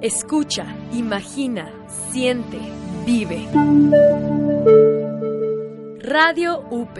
Escucha, 0.00 0.64
imagina, 0.92 1.72
siente, 2.12 2.56
vive. 3.04 3.48
Radio 6.00 6.60
UP. 6.70 6.98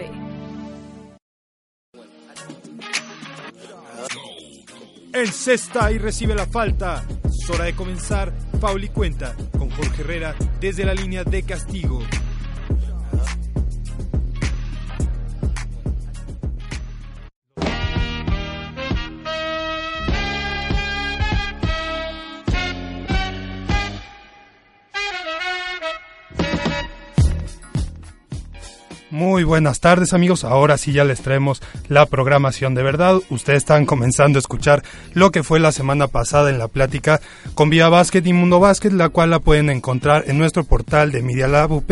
El 5.13 5.31
cesta 5.31 5.93
y 5.93 5.97
recibe 5.97 6.35
la 6.35 6.45
falta. 6.45 7.05
Es 7.23 7.49
hora 7.49 7.63
de 7.63 7.73
comenzar. 7.73 8.33
Pauli 8.59 8.89
cuenta 8.89 9.33
con 9.57 9.69
Jorge 9.69 10.01
Herrera 10.01 10.35
desde 10.59 10.83
la 10.83 10.93
línea 10.93 11.23
de 11.23 11.43
castigo. 11.43 12.01
Muy 29.39 29.45
buenas 29.45 29.79
tardes 29.79 30.11
amigos, 30.11 30.43
ahora 30.43 30.77
sí 30.77 30.91
ya 30.91 31.05
les 31.05 31.21
traemos 31.21 31.61
la 31.87 32.05
programación 32.07 32.75
de 32.75 32.83
verdad. 32.83 33.15
Ustedes 33.29 33.59
están 33.59 33.85
comenzando 33.85 34.37
a 34.37 34.41
escuchar 34.41 34.83
lo 35.13 35.31
que 35.31 35.43
fue 35.43 35.61
la 35.61 35.71
semana 35.71 36.07
pasada 36.07 36.49
en 36.49 36.59
la 36.59 36.67
plática 36.67 37.21
con 37.55 37.69
Vía 37.69 37.87
Básquet 37.87 38.27
y 38.27 38.33
Mundo 38.33 38.59
Básquet, 38.59 38.91
la 38.91 39.07
cual 39.07 39.29
la 39.29 39.39
pueden 39.39 39.69
encontrar 39.69 40.25
en 40.27 40.37
nuestro 40.37 40.65
portal 40.65 41.13
de 41.13 41.23
Media 41.23 41.47
Lab 41.47 41.71
UP 41.71 41.89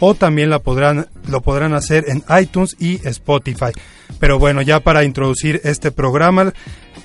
o 0.00 0.14
también 0.16 0.50
la 0.50 0.58
podrán, 0.58 1.06
lo 1.28 1.42
podrán 1.42 1.74
hacer 1.74 2.06
en 2.08 2.24
iTunes 2.40 2.74
y 2.80 3.06
Spotify. 3.06 3.70
Pero 4.18 4.40
bueno, 4.40 4.60
ya 4.60 4.80
para 4.80 5.04
introducir 5.04 5.60
este 5.62 5.92
programa, 5.92 6.52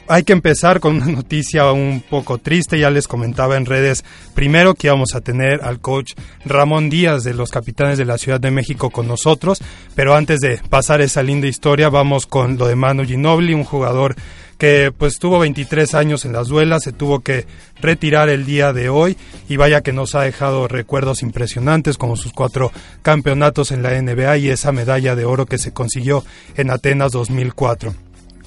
hay 0.08 0.24
que 0.24 0.34
empezar 0.34 0.80
con 0.80 0.98
una 0.98 1.08
noticia 1.08 1.72
un 1.72 2.04
poco 2.08 2.38
triste. 2.38 2.80
Ya 2.80 2.90
les 2.90 3.08
comentaba 3.08 3.58
en 3.58 3.66
redes 3.66 4.04
primero 4.34 4.76
que 4.76 4.88
íbamos 4.88 5.16
a 5.16 5.22
tener 5.22 5.64
al 5.64 5.80
coach 5.80 6.14
Ramón 6.46 6.90
Díaz 6.90 7.24
de 7.24 7.34
los 7.34 7.52
Capitanes 7.52 7.98
de 7.98 8.06
la 8.06 8.18
Ciudad 8.18 8.40
de 8.40 8.52
México 8.52 8.90
con 8.90 9.08
nosotros. 9.08 9.60
Pero 9.96 10.16
antes 10.16 10.40
de 10.42 10.60
pasar 10.70 11.02
esa 11.02 11.24
linda 11.24 11.48
historia, 11.48 11.90
vamos 11.90 12.26
con 12.26 12.58
lo 12.58 12.68
de 12.68 12.76
Manu 12.76 13.06
Ginobili, 13.06 13.54
un 13.54 13.64
jugador 13.64 14.16
que 14.58 14.94
pues 14.98 15.20
tuvo 15.20 15.40
23 15.40 15.96
años 15.96 16.24
en 16.24 16.32
las 16.32 16.48
duelas, 16.48 16.84
se 16.84 16.94
tuvo 16.94 17.20
que 17.20 17.46
retirar 17.82 18.30
el 18.30 18.46
día 18.46 18.72
de 18.72 18.88
hoy 18.88 19.18
y 19.50 19.58
vaya 19.58 19.82
que 19.82 19.92
nos 19.92 20.16
ha 20.16 20.22
dejado 20.22 20.70
recuerdos 20.70 21.24
impresionantes 21.24 21.98
como 21.98 22.16
sus 22.16 22.32
cuatro 22.32 22.72
campeonatos 23.02 23.72
en 23.72 23.84
la 23.84 24.02
NBA 24.02 24.38
y 24.38 24.50
esa 24.50 24.72
medalla 24.72 25.16
de 25.16 25.26
oro 25.26 25.46
que 25.46 25.58
se 25.58 25.74
consiguió 25.74 26.24
en 26.56 26.72
Atenas 26.72 27.12
2004. 27.12 27.94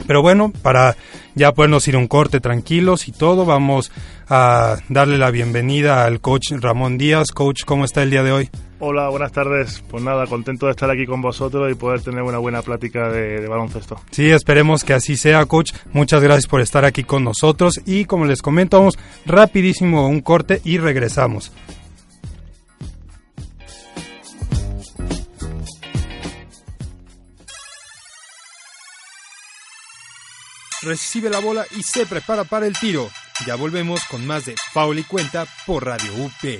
Pero 0.06 0.22
bueno, 0.22 0.52
para 0.62 0.96
ya 1.34 1.52
podernos 1.52 1.86
ir 1.88 1.96
un 1.96 2.08
corte 2.08 2.41
tranquilos 2.41 3.08
y 3.08 3.12
todo, 3.12 3.44
vamos 3.44 3.92
a 4.28 4.77
darle 4.88 5.18
la 5.18 5.30
bienvenida 5.30 6.04
al 6.04 6.20
coach 6.20 6.52
Ramón 6.52 6.98
Díaz. 6.98 7.30
Coach, 7.32 7.64
¿cómo 7.64 7.84
está 7.84 8.02
el 8.02 8.10
día 8.10 8.22
de 8.22 8.32
hoy? 8.32 8.50
Hola, 8.80 9.08
buenas 9.08 9.32
tardes. 9.32 9.82
Pues 9.91 10.04
nada, 10.04 10.26
contento 10.26 10.66
de 10.66 10.72
estar 10.72 10.88
aquí 10.88 11.04
con 11.04 11.20
vosotros 11.20 11.70
y 11.70 11.74
poder 11.74 12.00
tener 12.00 12.22
una 12.22 12.38
buena 12.38 12.62
plática 12.62 13.10
de, 13.10 13.41
de, 13.41 13.48
baloncesto. 13.48 14.00
Sí, 14.12 14.30
esperemos 14.30 14.84
que 14.84 14.94
así 14.94 15.16
sea, 15.16 15.44
coach. 15.46 15.72
Muchas 15.92 16.22
gracias 16.22 16.46
por 16.46 16.60
estar 16.60 16.84
aquí 16.84 17.02
con 17.02 17.24
nosotros 17.24 17.80
y 17.86 18.04
como 18.04 18.24
les 18.24 18.41
comento, 18.41 18.78
vamos 18.78 18.98
rapidísimo 19.26 20.00
a 20.00 20.06
un 20.06 20.20
corte 20.20 20.60
y 20.64 20.78
regresamos. 20.78 21.52
Recibe 30.89 31.28
la 31.28 31.41
bola 31.41 31.67
y 31.77 31.83
se 31.83 32.06
prepara 32.06 32.44
para 32.44 32.67
el 32.67 32.77
tiro. 32.77 33.08
Ya 33.47 33.55
volvemos 33.55 34.00
con 34.11 34.27
más 34.27 34.47
de 34.47 34.56
Paul 34.72 34.98
y 34.98 35.05
Cuenta 35.05 35.47
por 35.67 35.84
Radio 35.84 36.11
UP. 36.25 36.58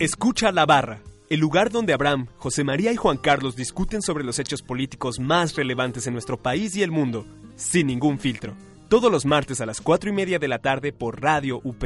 Escucha 0.00 0.50
la 0.50 0.66
barra, 0.66 1.00
el 1.30 1.38
lugar 1.38 1.70
donde 1.70 1.94
Abraham, 1.94 2.26
José 2.36 2.64
María 2.64 2.92
y 2.92 2.96
Juan 2.96 3.16
Carlos 3.16 3.54
discuten 3.54 4.02
sobre 4.02 4.24
los 4.24 4.38
hechos 4.40 4.60
políticos 4.60 5.20
más 5.20 5.54
relevantes 5.54 6.06
en 6.08 6.12
nuestro 6.12 6.36
país 6.36 6.74
y 6.76 6.82
el 6.82 6.90
mundo, 6.90 7.24
sin 7.54 7.86
ningún 7.86 8.18
filtro. 8.18 8.54
Todos 8.88 9.10
los 9.10 9.24
martes 9.24 9.60
a 9.60 9.66
las 9.66 9.80
4 9.80 10.10
y 10.10 10.12
media 10.12 10.38
de 10.38 10.48
la 10.48 10.58
tarde 10.58 10.92
por 10.92 11.22
Radio 11.22 11.60
UP. 11.62 11.84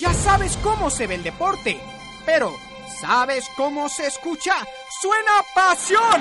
Ya 0.00 0.12
sabes 0.12 0.58
cómo 0.58 0.90
se 0.90 1.06
ve 1.06 1.14
el 1.14 1.22
deporte, 1.22 1.78
pero 2.26 2.52
¿sabes 3.00 3.46
cómo 3.56 3.88
se 3.88 4.06
escucha? 4.08 4.52
¡Suena 5.06 5.36
pasión! 5.54 6.20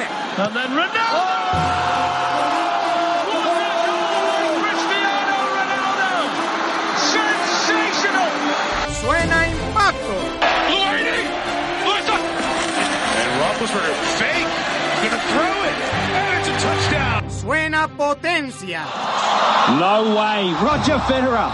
¡Suena 9.02 9.48
impacto! 9.48 10.16
¡Suena 17.42 17.88
potencia! 17.88 18.84
No 19.80 20.02
way, 20.16 20.56
Roger 20.62 21.00
Federer. 21.08 21.50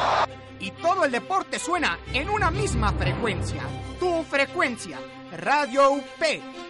Y 0.59 0.71
todo 0.71 1.05
el 1.05 1.11
deporte 1.11 1.59
suena 1.59 1.97
en 2.11 2.29
una 2.29 2.51
misma 2.51 2.91
frecuencia. 2.91 3.61
Tu 4.01 4.21
frecuencia. 4.23 4.99
Radio 5.37 5.91
UP. 5.91 6.23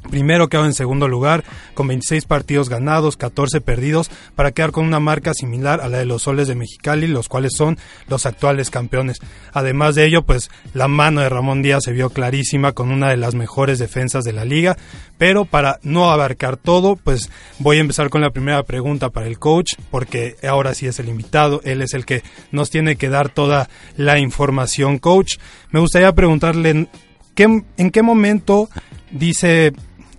Primero 0.10 0.48
quedó 0.48 0.66
en 0.66 0.74
segundo 0.74 1.08
lugar 1.08 1.44
con 1.74 1.88
26 1.88 2.26
partidos 2.26 2.70
ganados, 2.70 3.18
14 3.18 3.62
perdidos, 3.62 4.10
para 4.36 4.52
quedar 4.52 4.72
con 4.72 4.86
una 4.86 5.00
marca 5.00 5.34
similar 5.34 5.82
a 5.82 5.90
la 5.90 6.00
de 6.00 6.06
los 6.06 6.24
Soles 6.24 6.48
de 6.48 6.56
Mexicali, 6.56 7.08
los 7.08 7.28
cuales 7.28 7.54
son 7.56 7.78
los 8.08 8.26
actuales 8.26 8.70
campeones. 8.70 9.20
Además 9.54 9.96
de 9.96 10.06
ello, 10.06 10.24
pues 10.24 10.50
la 10.74 10.88
mano 10.88 11.22
de 11.22 11.30
Ramón 11.30 11.62
Díaz 11.62 11.84
se 11.84 11.92
vio 11.92 12.10
clarísima 12.10 12.72
con 12.72 12.92
una 12.92 13.10
de 13.10 13.18
las 13.18 13.36
mejores 13.36 13.80
defensas 13.80 14.24
de 14.24 14.34
la 14.34 14.46
liga, 14.46 14.78
pero 15.18 15.46
para 15.46 15.80
no 15.84 16.10
abarcar 16.10 16.58
todo, 16.58 16.96
pues 16.96 17.30
voy 17.60 17.78
a 17.78 17.82
empezar 17.82 18.10
con 18.10 18.22
la 18.22 18.32
primera 18.32 18.64
pregunta 18.64 19.10
para 19.10 19.28
el 19.28 19.38
coach, 19.38 19.74
porque 19.92 20.36
ahora 20.48 20.74
sí 20.74 20.88
es 20.88 21.00
el 21.00 21.10
invitado, 21.10 21.62
él 21.64 21.82
es 21.82 21.94
el 21.94 22.06
que 22.06 22.24
nos 22.52 22.70
tiene 22.70 22.96
que 22.96 23.10
dar 23.10 23.30
toda 23.30 23.70
la 23.96 24.20
información, 24.20 24.98
coach. 24.98 25.38
Me 25.72 25.80
gustaría 25.80 26.14
preguntarle, 26.14 26.88
¿en 27.36 27.92
qué 27.92 28.02
momento 28.02 28.70
dice 29.12 29.74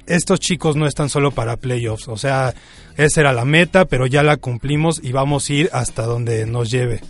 estos 0.07 0.41
chicos 0.41 0.77
no 0.77 0.87
están 0.87 1.09
solo 1.09 1.31
para 1.31 1.57
playoffs, 1.57 2.09
o 2.09 2.17
sea, 2.17 2.55
esa 2.97 3.21
era 3.21 3.33
la 3.33 3.45
meta, 3.45 3.85
pero 3.85 4.07
ya 4.07 4.23
la 4.23 4.37
cumplimos 4.37 5.01
y 5.03 5.13
vamos 5.13 5.49
a 5.49 5.53
ir 5.53 5.71
hasta 5.73 6.05
donde 6.05 6.47
nos 6.47 6.71
lleve. 6.71 7.01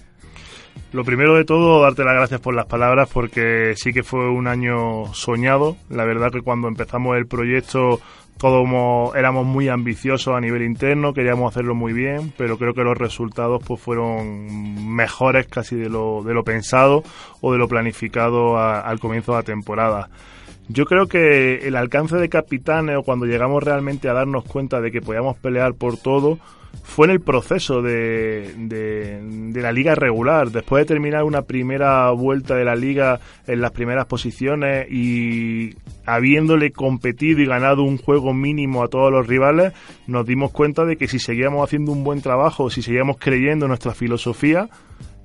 Lo 0.93 1.05
primero 1.05 1.37
de 1.37 1.45
todo, 1.45 1.83
darte 1.83 2.03
las 2.05 2.15
gracias 2.15 2.41
por 2.41 2.55
las 2.55 2.67
palabras 2.67 3.09
porque 3.13 3.75
sí 3.77 3.93
que 3.93 4.03
fue 4.03 4.29
un 4.29 4.49
año 4.49 5.15
soñado. 5.15 5.77
La 5.89 6.05
verdad 6.05 6.33
que 6.33 6.43
cuando 6.43 6.67
empezamos 6.67 7.17
el 7.17 7.27
proyecto 7.27 8.01
todos 8.41 9.15
éramos 9.17 9.45
muy 9.45 9.69
ambiciosos 9.69 10.35
a 10.35 10.41
nivel 10.41 10.63
interno, 10.63 11.13
queríamos 11.13 11.53
hacerlo 11.53 11.75
muy 11.75 11.93
bien, 11.93 12.33
pero 12.39 12.57
creo 12.57 12.73
que 12.73 12.83
los 12.83 12.97
resultados 12.97 13.63
pues 13.63 13.79
fueron 13.79 14.95
mejores 14.95 15.47
casi 15.47 15.77
de 15.77 15.91
lo, 15.91 16.23
de 16.25 16.33
lo 16.33 16.43
pensado 16.43 17.03
o 17.43 17.53
de 17.53 17.59
lo 17.59 17.69
planificado 17.69 18.59
al 18.59 18.99
comienzo 18.99 19.33
de 19.33 19.39
la 19.39 19.43
temporada. 19.43 20.09
Yo 20.73 20.85
creo 20.85 21.09
que 21.09 21.67
el 21.67 21.75
alcance 21.75 22.17
de 22.17 22.29
capitanes 22.29 22.97
o 22.97 23.03
cuando 23.03 23.27
llegamos 23.27 23.61
realmente 23.61 24.09
a 24.09 24.13
darnos 24.13 24.45
cuenta 24.45 24.81
de 24.81 24.93
que 24.93 25.01
podíamos 25.01 25.37
pelear 25.37 25.75
por 25.75 25.97
todo 25.97 26.39
fue 26.85 27.09
en 27.09 27.11
el 27.11 27.21
proceso 27.21 27.83
de, 27.83 28.55
de, 28.57 29.61
la 29.61 29.73
liga 29.73 29.97
regular. 29.97 30.53
Después 30.53 30.83
de 30.83 30.95
terminar 30.95 31.25
una 31.25 31.43
primera 31.43 32.13
vuelta 32.13 32.55
de 32.55 32.65
la 32.65 32.77
liga 32.77 33.19
en 33.49 33.61
las 33.61 33.73
primeras 33.73 34.07
posiciones 34.07 34.87
y 34.93 35.75
habiéndole 36.07 36.71
competido 36.71 37.41
y 37.41 37.47
ganado 37.47 37.83
un 37.83 37.99
juego 37.99 38.33
mínimo 38.33 38.85
a 38.85 38.89
todos 38.89 39.11
los 39.11 39.27
rivales, 39.27 39.73
nos 40.07 40.25
dimos 40.25 40.53
cuenta 40.53 40.85
de 40.85 40.97
que 40.97 41.09
si 41.09 41.19
seguíamos 41.19 41.65
haciendo 41.65 41.91
un 41.91 42.05
buen 42.05 42.23
trabajo, 42.23 42.71
si 42.71 42.81
seguíamos 42.81 43.17
creyendo 43.19 43.65
en 43.65 43.71
nuestra 43.71 43.93
filosofía, 43.93 44.69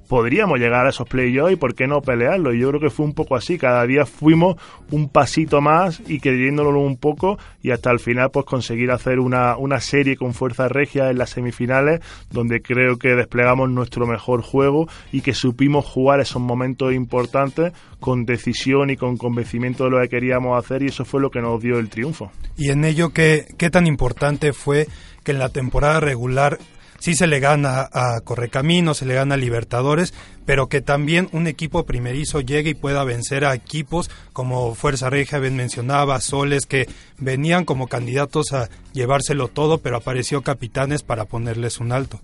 podríamos 0.07 0.59
llegar 0.59 0.85
a 0.85 0.89
esos 0.89 1.07
playoffs 1.07 1.53
y 1.53 1.55
por 1.55 1.75
qué 1.75 1.87
no 1.87 2.01
pelearlo. 2.01 2.53
Y 2.53 2.59
yo 2.59 2.69
creo 2.69 2.81
que 2.81 2.89
fue 2.89 3.05
un 3.05 3.13
poco 3.13 3.35
así. 3.35 3.57
Cada 3.57 3.85
día 3.85 4.05
fuimos 4.05 4.55
un 4.91 5.09
pasito 5.09 5.61
más 5.61 6.01
y 6.07 6.19
creyéndolo 6.19 6.79
un 6.79 6.97
poco 6.97 7.37
y 7.61 7.71
hasta 7.71 7.91
el 7.91 7.99
final 7.99 8.31
pues 8.31 8.45
conseguir 8.45 8.91
hacer 8.91 9.19
una, 9.19 9.57
una 9.57 9.79
serie 9.79 10.15
con 10.15 10.33
fuerza 10.33 10.67
regia 10.67 11.09
en 11.09 11.17
las 11.17 11.31
semifinales 11.31 12.01
donde 12.29 12.61
creo 12.61 12.97
que 12.97 13.15
desplegamos 13.15 13.69
nuestro 13.69 14.05
mejor 14.05 14.41
juego 14.41 14.87
y 15.11 15.21
que 15.21 15.33
supimos 15.33 15.85
jugar 15.85 16.19
esos 16.19 16.41
momentos 16.41 16.93
importantes 16.93 17.73
con 17.99 18.25
decisión 18.25 18.89
y 18.89 18.97
con 18.97 19.17
convencimiento 19.17 19.85
de 19.85 19.89
lo 19.89 20.01
que 20.01 20.09
queríamos 20.09 20.63
hacer 20.63 20.83
y 20.83 20.87
eso 20.87 21.05
fue 21.05 21.21
lo 21.21 21.31
que 21.31 21.41
nos 21.41 21.61
dio 21.61 21.79
el 21.79 21.89
triunfo. 21.89 22.31
Y 22.57 22.69
en 22.69 22.85
ello, 22.85 23.09
¿qué, 23.09 23.45
qué 23.57 23.69
tan 23.69 23.87
importante 23.87 24.53
fue 24.53 24.87
que 25.23 25.31
en 25.31 25.39
la 25.39 25.49
temporada 25.49 25.99
regular 25.99 26.59
sí 26.99 27.15
se 27.15 27.27
le 27.27 27.39
gana 27.39 27.89
a 27.91 28.21
Correcaminos, 28.23 28.97
se 28.97 29.05
le 29.05 29.13
gana 29.13 29.35
a 29.35 29.37
Libertadores, 29.37 30.13
pero 30.45 30.67
que 30.67 30.81
también 30.81 31.29
un 31.31 31.47
equipo 31.47 31.85
primerizo 31.85 32.41
llegue 32.41 32.71
y 32.71 32.75
pueda 32.75 33.03
vencer 33.03 33.45
a 33.45 33.55
equipos 33.55 34.09
como 34.33 34.75
Fuerza 34.75 35.09
Regia, 35.09 35.39
bien 35.39 35.55
mencionaba, 35.55 36.21
Soles, 36.21 36.65
que 36.65 36.87
venían 37.17 37.65
como 37.65 37.87
candidatos 37.87 38.53
a 38.53 38.69
llevárselo 38.93 39.47
todo, 39.47 39.79
pero 39.79 39.97
apareció 39.97 40.41
Capitanes 40.41 41.03
para 41.03 41.25
ponerles 41.25 41.79
un 41.79 41.91
alto. 41.91 42.19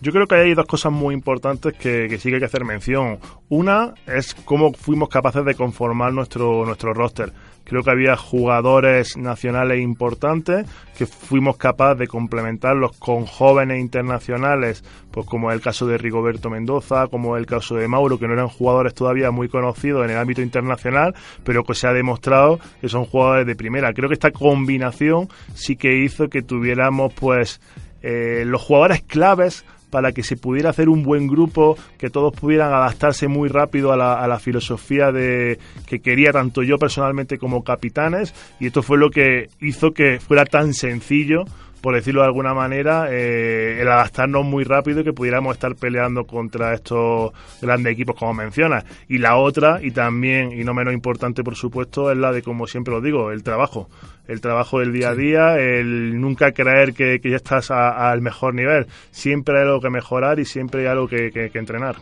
Yo 0.00 0.12
creo 0.12 0.26
que 0.26 0.36
hay 0.36 0.54
dos 0.54 0.66
cosas 0.66 0.92
muy 0.92 1.12
importantes 1.12 1.74
que, 1.74 2.06
que 2.08 2.18
sí 2.18 2.28
que 2.28 2.36
hay 2.36 2.40
que 2.40 2.46
hacer 2.46 2.64
mención. 2.64 3.18
Una 3.48 3.94
es 4.06 4.34
cómo 4.44 4.72
fuimos 4.72 5.08
capaces 5.08 5.44
de 5.44 5.56
conformar 5.56 6.12
nuestro, 6.12 6.64
nuestro 6.64 6.94
roster. 6.94 7.32
Creo 7.68 7.82
que 7.82 7.90
había 7.90 8.16
jugadores 8.16 9.16
nacionales 9.16 9.80
importantes 9.80 10.66
que 10.96 11.06
fuimos 11.06 11.56
capaces 11.56 11.98
de 11.98 12.08
complementarlos 12.08 12.96
con 12.98 13.26
jóvenes 13.26 13.78
internacionales, 13.78 14.82
pues 15.10 15.26
como 15.26 15.52
el 15.52 15.60
caso 15.60 15.86
de 15.86 15.98
Rigoberto 15.98 16.50
Mendoza, 16.50 17.08
como 17.08 17.36
el 17.36 17.46
caso 17.46 17.76
de 17.76 17.86
Mauro, 17.86 18.18
que 18.18 18.26
no 18.26 18.32
eran 18.32 18.48
jugadores 18.48 18.94
todavía 18.94 19.30
muy 19.30 19.48
conocidos 19.48 20.04
en 20.04 20.10
el 20.10 20.18
ámbito 20.18 20.42
internacional, 20.42 21.14
pero 21.44 21.62
que 21.62 21.74
se 21.74 21.86
ha 21.86 21.92
demostrado 21.92 22.58
que 22.80 22.88
son 22.88 23.04
jugadores 23.04 23.46
de 23.46 23.54
primera. 23.54 23.92
Creo 23.92 24.08
que 24.08 24.14
esta 24.14 24.30
combinación 24.30 25.28
sí 25.54 25.76
que 25.76 26.02
hizo 26.02 26.28
que 26.28 26.42
tuviéramos 26.42 27.12
pues 27.14 27.60
eh, 28.02 28.44
los 28.46 28.62
jugadores 28.62 29.02
claves 29.02 29.64
para 29.90 30.12
que 30.12 30.22
se 30.22 30.36
pudiera 30.36 30.70
hacer 30.70 30.88
un 30.88 31.02
buen 31.02 31.26
grupo, 31.26 31.76
que 31.98 32.10
todos 32.10 32.34
pudieran 32.34 32.72
adaptarse 32.72 33.28
muy 33.28 33.48
rápido 33.48 33.92
a 33.92 33.96
la, 33.96 34.14
a 34.14 34.28
la 34.28 34.38
filosofía 34.38 35.12
de 35.12 35.58
que 35.86 36.00
quería 36.00 36.32
tanto 36.32 36.62
yo 36.62 36.78
personalmente 36.78 37.38
como 37.38 37.62
capitanes. 37.64 38.34
Y 38.60 38.66
esto 38.66 38.82
fue 38.82 38.98
lo 38.98 39.10
que 39.10 39.48
hizo 39.60 39.92
que 39.92 40.20
fuera 40.20 40.44
tan 40.44 40.74
sencillo 40.74 41.44
por 41.80 41.94
decirlo 41.94 42.22
de 42.22 42.26
alguna 42.26 42.54
manera, 42.54 43.08
eh, 43.10 43.78
el 43.80 43.88
adaptarnos 43.88 44.44
muy 44.44 44.64
rápido 44.64 45.00
y 45.00 45.04
que 45.04 45.12
pudiéramos 45.12 45.54
estar 45.54 45.74
peleando 45.76 46.26
contra 46.26 46.74
estos 46.74 47.32
grandes 47.60 47.92
equipos 47.92 48.16
como 48.16 48.34
mencionas. 48.34 48.84
Y 49.08 49.18
la 49.18 49.36
otra, 49.36 49.80
y 49.82 49.90
también, 49.90 50.52
y 50.52 50.64
no 50.64 50.74
menos 50.74 50.94
importante 50.94 51.44
por 51.44 51.56
supuesto, 51.56 52.10
es 52.10 52.18
la 52.18 52.32
de, 52.32 52.42
como 52.42 52.66
siempre 52.66 52.94
lo 52.94 53.00
digo, 53.00 53.30
el 53.30 53.42
trabajo. 53.42 53.88
El 54.26 54.40
trabajo 54.40 54.80
del 54.80 54.92
día 54.92 55.10
a 55.10 55.14
día, 55.14 55.58
el 55.58 56.20
nunca 56.20 56.52
creer 56.52 56.92
que, 56.92 57.20
ya 57.22 57.36
estás 57.36 57.70
al 57.70 58.20
mejor 58.20 58.54
nivel. 58.54 58.86
Siempre 59.10 59.58
hay 59.58 59.64
algo 59.64 59.80
que 59.80 59.88
mejorar 59.88 60.38
y 60.38 60.44
siempre 60.44 60.82
hay 60.82 60.88
algo 60.88 61.08
que, 61.08 61.30
que 61.30 61.58
entrenar. 61.58 61.96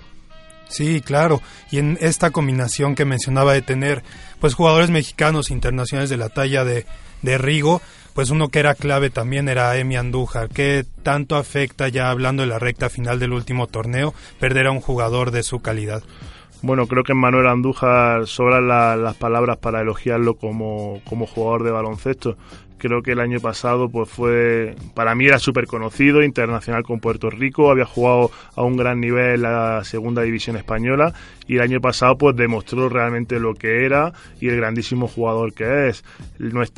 Sí, 0.69 1.01
claro. 1.01 1.41
Y 1.71 1.79
en 1.79 1.99
esta 2.01 2.31
combinación 2.31 2.95
que 2.95 3.05
mencionaba 3.05 3.53
de 3.53 3.63
tener 3.63 4.03
pues 4.41 4.55
jugadores 4.55 4.91
mexicanos 4.91 5.51
internacionales 5.51 6.11
de 6.11 6.17
la 6.17 6.29
talla 6.29 6.65
de, 6.65 6.87
de 7.23 7.39
Rigo, 7.39 7.81
pues 8.17 8.31
uno 8.31 8.49
que 8.49 8.61
era 8.61 8.75
clave 8.75 9.11
también 9.11 9.47
era 9.47 9.77
Emi 9.77 9.95
Andújar. 9.95 10.49
¿Qué 10.49 10.87
tanto 11.03 11.37
afecta 11.37 11.89
ya 11.89 12.11
hablando 12.11 12.43
de 12.43 12.49
la 12.49 12.59
recta 12.59 12.89
final 12.89 13.19
del 13.19 13.35
último 13.35 13.67
torneo 13.67 14.15
perder 14.41 14.69
a 14.69 14.71
un 14.71 14.81
jugador 14.81 15.33
de 15.33 15.43
su 15.43 15.61
calidad? 15.61 16.03
Bueno, 16.63 16.87
creo 16.87 17.05
que 17.05 17.13
Manuel 17.13 17.47
Andújar 17.47 18.27
sobran 18.27 18.69
las 18.69 19.15
palabras 19.17 19.59
para 19.59 19.83
elogiarlo 19.83 20.37
como, 20.37 21.03
como 21.07 21.27
jugador 21.27 21.63
de 21.63 21.73
baloncesto. 21.73 22.39
Creo 22.79 23.03
que 23.03 23.13
el 23.13 23.21
año 23.21 23.41
pasado 23.41 23.89
pues 23.89 24.09
fue, 24.09 24.77
para 24.95 25.15
mí 25.15 25.27
era 25.27 25.39
súper 25.39 25.67
conocido, 25.67 26.23
internacional 26.23 26.83
con 26.83 27.01
Puerto 27.01 27.31
Rico, 27.31 27.71
había 27.71 27.87
jugado 27.87 28.31
a 28.55 28.63
un 28.63 28.77
gran 28.77 29.01
nivel 29.01 29.37
en 29.37 29.43
la 29.43 29.83
segunda 29.85 30.23
división 30.23 30.57
española 30.57 31.15
y 31.47 31.57
el 31.57 31.63
año 31.63 31.81
pasado 31.81 32.19
pues 32.19 32.37
demostró 32.37 32.89
realmente 32.89 33.39
lo 33.41 33.55
que 33.55 33.85
era 33.85 34.13
y 34.41 34.49
el 34.49 34.57
grandísimo 34.57 35.09
jugador 35.09 35.55
que 35.55 35.89
es. 35.89 36.05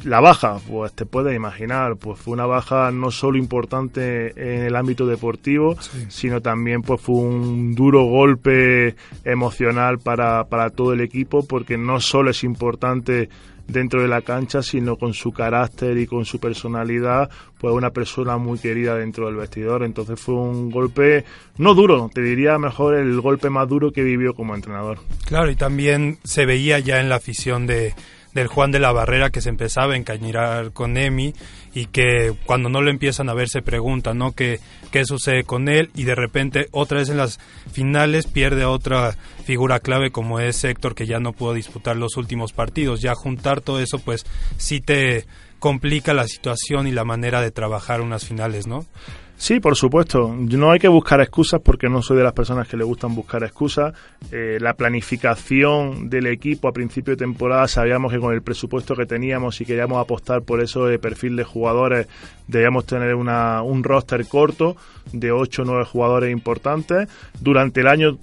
La 0.05 0.21
baja, 0.21 0.59
pues 0.69 0.93
te 0.93 1.07
puedes 1.07 1.35
imaginar, 1.35 1.97
pues 1.97 2.19
fue 2.19 2.35
una 2.35 2.47
baja 2.47 2.91
no 2.91 3.11
solo 3.11 3.39
importante 3.39 4.33
en 4.37 4.65
el 4.65 4.77
ámbito 4.77 5.07
deportivo, 5.07 5.77
sino 6.09 6.41
también 6.41 6.83
pues 6.83 7.01
fue 7.01 7.17
un 7.17 7.75
duro 7.75 8.05
golpe 8.05 8.95
emocional 9.25 9.99
para, 9.99 10.45
para 10.45 10.71
todo 10.71 10.93
el 10.93 11.01
equipo 11.01 11.47
porque 11.47 11.77
no 11.77 12.01
solo 12.01 12.31
es 12.31 12.45
importante 12.45 13.29
dentro 13.69 14.03
de 14.03 14.09
la 14.09 14.23
cancha, 14.23 14.63
sino 14.63 14.97
con 14.97 15.15
su 15.15 15.31
carácter 15.31 15.97
y 15.99 16.07
con 16.07 16.25
su 16.25 16.41
personalidad, 16.41 17.31
pues 17.61 17.75
una 17.75 17.91
persona 17.91 18.39
muy 18.39 18.59
querida 18.59 18.97
dentro 18.97 19.27
del 19.27 19.37
vestidor. 19.37 19.85
Entonces 19.85 20.19
fue 20.19 20.35
un 20.35 20.71
golpe, 20.71 21.25
no 21.59 21.75
duro, 21.75 22.11
te 22.13 22.23
diría 22.23 22.59
mejor 22.59 22.97
el 22.97 23.21
golpe 23.21 23.51
más 23.51 23.69
duro 23.69 23.93
que 23.93 24.03
vivió 24.03 24.35
como 24.35 24.55
entrenador. 24.55 24.99
Claro, 25.27 25.51
y 25.51 25.57
también 25.57 26.19
se 26.25 26.47
veía 26.47 26.79
ya 26.79 27.01
en 27.01 27.09
la 27.09 27.17
afición 27.17 27.67
de, 27.67 27.95
del 28.39 28.49
Juan 28.49 28.71
de 28.71 28.79
la 28.79 28.93
Barrera 28.93 29.31
que 29.31 29.41
se 29.41 29.49
empezaba 29.49 29.95
a 29.95 29.97
encañirar 29.97 30.73
con 30.73 30.97
Emi 30.97 31.35
y 31.75 31.87
que 31.87 32.35
cuando 32.47 32.69
no 32.69 32.81
lo 32.81 32.91
empiezan 32.91 33.29
a 33.29 33.35
ver 33.35 33.49
se 33.49 33.63
preguntan, 33.63 34.19
¿no? 34.19 34.33
¿Qué, 34.33 34.61
¿Qué 34.91 35.05
sucede 35.05 35.45
con 35.45 35.69
él? 35.69 35.91
Y 35.95 36.05
de 36.05 36.15
repente 36.15 36.69
otra 36.71 36.99
vez 36.99 37.09
en 37.09 37.19
las 37.19 37.39
finales 37.73 38.27
pierde 38.27 38.65
otra 38.65 39.17
figura 39.45 39.81
clave 39.81 40.11
como 40.11 40.41
es 40.41 40.65
Héctor 40.65 40.95
que 40.95 41.07
ya 41.07 41.21
no 41.21 41.33
pudo 41.33 41.55
disputar 41.55 41.97
los 41.97 42.17
últimos 42.17 42.53
partidos. 42.53 43.01
Ya 43.01 43.15
juntar 43.15 43.61
todo 43.61 43.81
eso 43.81 43.99
pues 43.99 44.25
sí 44.57 44.81
te 44.81 45.27
complica 45.59 46.15
la 46.15 46.27
situación 46.27 46.87
y 46.87 46.93
la 46.93 47.05
manera 47.05 47.41
de 47.41 47.51
trabajar 47.51 48.01
unas 48.01 48.25
finales, 48.25 48.67
¿no? 48.67 48.87
Sí, 49.39 49.61
por 49.61 49.77
supuesto. 49.77 50.35
No 50.37 50.73
hay 50.73 50.81
que 50.81 50.89
buscar 50.89 51.21
excusas 51.21 51.61
porque 51.63 51.89
no 51.89 52.03
soy 52.03 52.17
de 52.17 52.25
las 52.25 52.33
personas 52.33 52.67
que 52.67 52.77
le 52.77 52.83
gustan 52.83 53.15
buscar 53.15 53.45
excusas. 53.45 53.95
Eh, 54.33 54.59
la 54.61 54.75
planificación 54.75 56.11
del 56.11 56.27
equipo 56.27 56.67
a 56.67 56.73
principio 56.73 57.13
de 57.13 57.19
temporada 57.19 57.69
sabíamos 57.69 58.13
que 58.13 58.19
con 58.19 58.35
el 58.35 58.43
presupuesto 58.43 58.97
que 58.97 59.07
teníamos 59.07 59.61
y 59.61 59.65
queríamos 59.65 59.99
apostar 59.99 60.43
por 60.43 60.61
eso 60.61 60.87
de 60.87 60.99
perfil 60.99 61.37
de 61.37 61.45
jugadores 61.45 62.09
debíamos 62.49 62.85
tener 62.85 63.15
una, 63.15 63.63
un 63.63 63.85
roster 63.85 64.27
corto 64.27 64.77
de 65.13 65.31
8 65.31 65.63
o 65.63 65.65
9 65.65 65.85
jugadores 65.85 66.33
importantes. 66.33 67.09
Durante 67.41 67.81
el 67.83 67.87
año 67.87 68.19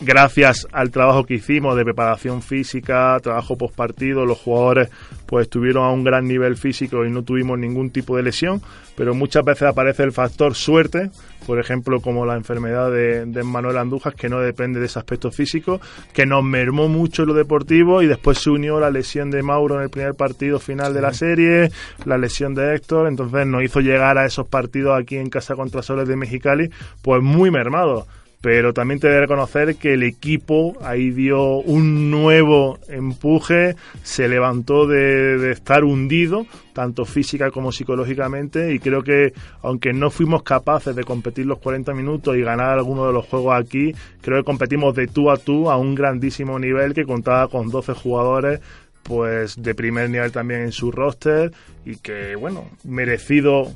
gracias 0.00 0.66
al 0.72 0.90
trabajo 0.90 1.24
que 1.24 1.34
hicimos 1.34 1.76
de 1.76 1.84
preparación 1.84 2.42
física, 2.42 3.18
trabajo 3.22 3.56
post 3.56 3.74
partido, 3.74 4.24
los 4.24 4.38
jugadores 4.38 4.88
pues 5.26 5.44
estuvieron 5.44 5.84
a 5.84 5.90
un 5.90 6.02
gran 6.02 6.26
nivel 6.26 6.56
físico 6.56 7.04
y 7.04 7.10
no 7.10 7.22
tuvimos 7.22 7.58
ningún 7.58 7.90
tipo 7.90 8.16
de 8.16 8.22
lesión, 8.22 8.60
pero 8.96 9.14
muchas 9.14 9.44
veces 9.44 9.62
aparece 9.68 10.02
el 10.02 10.10
factor 10.10 10.54
suerte, 10.54 11.10
por 11.46 11.60
ejemplo 11.60 12.00
como 12.00 12.26
la 12.26 12.34
enfermedad 12.34 12.90
de, 12.90 13.42
Manuel 13.44 13.78
Andújar, 13.78 14.14
que 14.14 14.28
no 14.28 14.40
depende 14.40 14.80
de 14.80 14.86
ese 14.86 14.98
aspecto 14.98 15.30
físico, 15.30 15.80
que 16.12 16.26
nos 16.26 16.42
mermó 16.42 16.88
mucho 16.88 17.22
en 17.22 17.28
lo 17.28 17.34
deportivo 17.34 18.02
y 18.02 18.06
después 18.06 18.38
se 18.38 18.50
unió 18.50 18.80
la 18.80 18.90
lesión 18.90 19.30
de 19.30 19.42
Mauro 19.42 19.76
en 19.76 19.82
el 19.82 19.90
primer 19.90 20.14
partido 20.14 20.58
final 20.58 20.94
de 20.94 21.00
la 21.00 21.12
serie, 21.12 21.70
la 22.06 22.18
lesión 22.18 22.54
de 22.54 22.74
Héctor, 22.74 23.06
entonces 23.06 23.46
nos 23.46 23.62
hizo 23.62 23.80
llegar 23.80 24.18
a 24.18 24.26
esos 24.26 24.48
partidos 24.48 24.98
aquí 24.98 25.16
en 25.16 25.30
casa 25.30 25.54
contra 25.54 25.82
Soles 25.82 26.08
de 26.08 26.16
Mexicali 26.16 26.70
pues 27.02 27.22
muy 27.22 27.50
mermados 27.50 28.06
pero 28.40 28.72
también 28.72 29.00
te 29.00 29.08
de 29.08 29.20
reconocer 29.20 29.76
que 29.76 29.94
el 29.94 30.02
equipo 30.02 30.76
ahí 30.82 31.10
dio 31.10 31.56
un 31.58 32.10
nuevo 32.10 32.78
empuje, 32.88 33.76
se 34.02 34.28
levantó 34.28 34.86
de, 34.86 35.50
estar 35.50 35.84
hundido, 35.84 36.46
tanto 36.72 37.04
física 37.04 37.50
como 37.50 37.70
psicológicamente, 37.70 38.72
y 38.72 38.78
creo 38.78 39.02
que 39.02 39.34
aunque 39.62 39.92
no 39.92 40.10
fuimos 40.10 40.42
capaces 40.42 40.96
de 40.96 41.04
competir 41.04 41.44
los 41.44 41.58
40 41.58 41.92
minutos 41.92 42.34
y 42.36 42.40
ganar 42.40 42.78
alguno 42.78 43.06
de 43.06 43.12
los 43.12 43.26
juegos 43.26 43.60
aquí, 43.60 43.92
creo 44.22 44.38
que 44.38 44.44
competimos 44.44 44.94
de 44.94 45.06
tú 45.06 45.30
a 45.30 45.36
tú 45.36 45.70
a 45.70 45.76
un 45.76 45.94
grandísimo 45.94 46.58
nivel 46.58 46.94
que 46.94 47.04
contaba 47.04 47.48
con 47.48 47.68
12 47.68 47.92
jugadores 47.92 48.60
pues 49.02 49.60
de 49.60 49.74
primer 49.74 50.10
nivel 50.10 50.30
también 50.30 50.60
en 50.60 50.72
su 50.72 50.92
roster 50.92 51.52
y 51.84 51.96
que 51.96 52.36
bueno, 52.36 52.66
merecido 52.84 53.72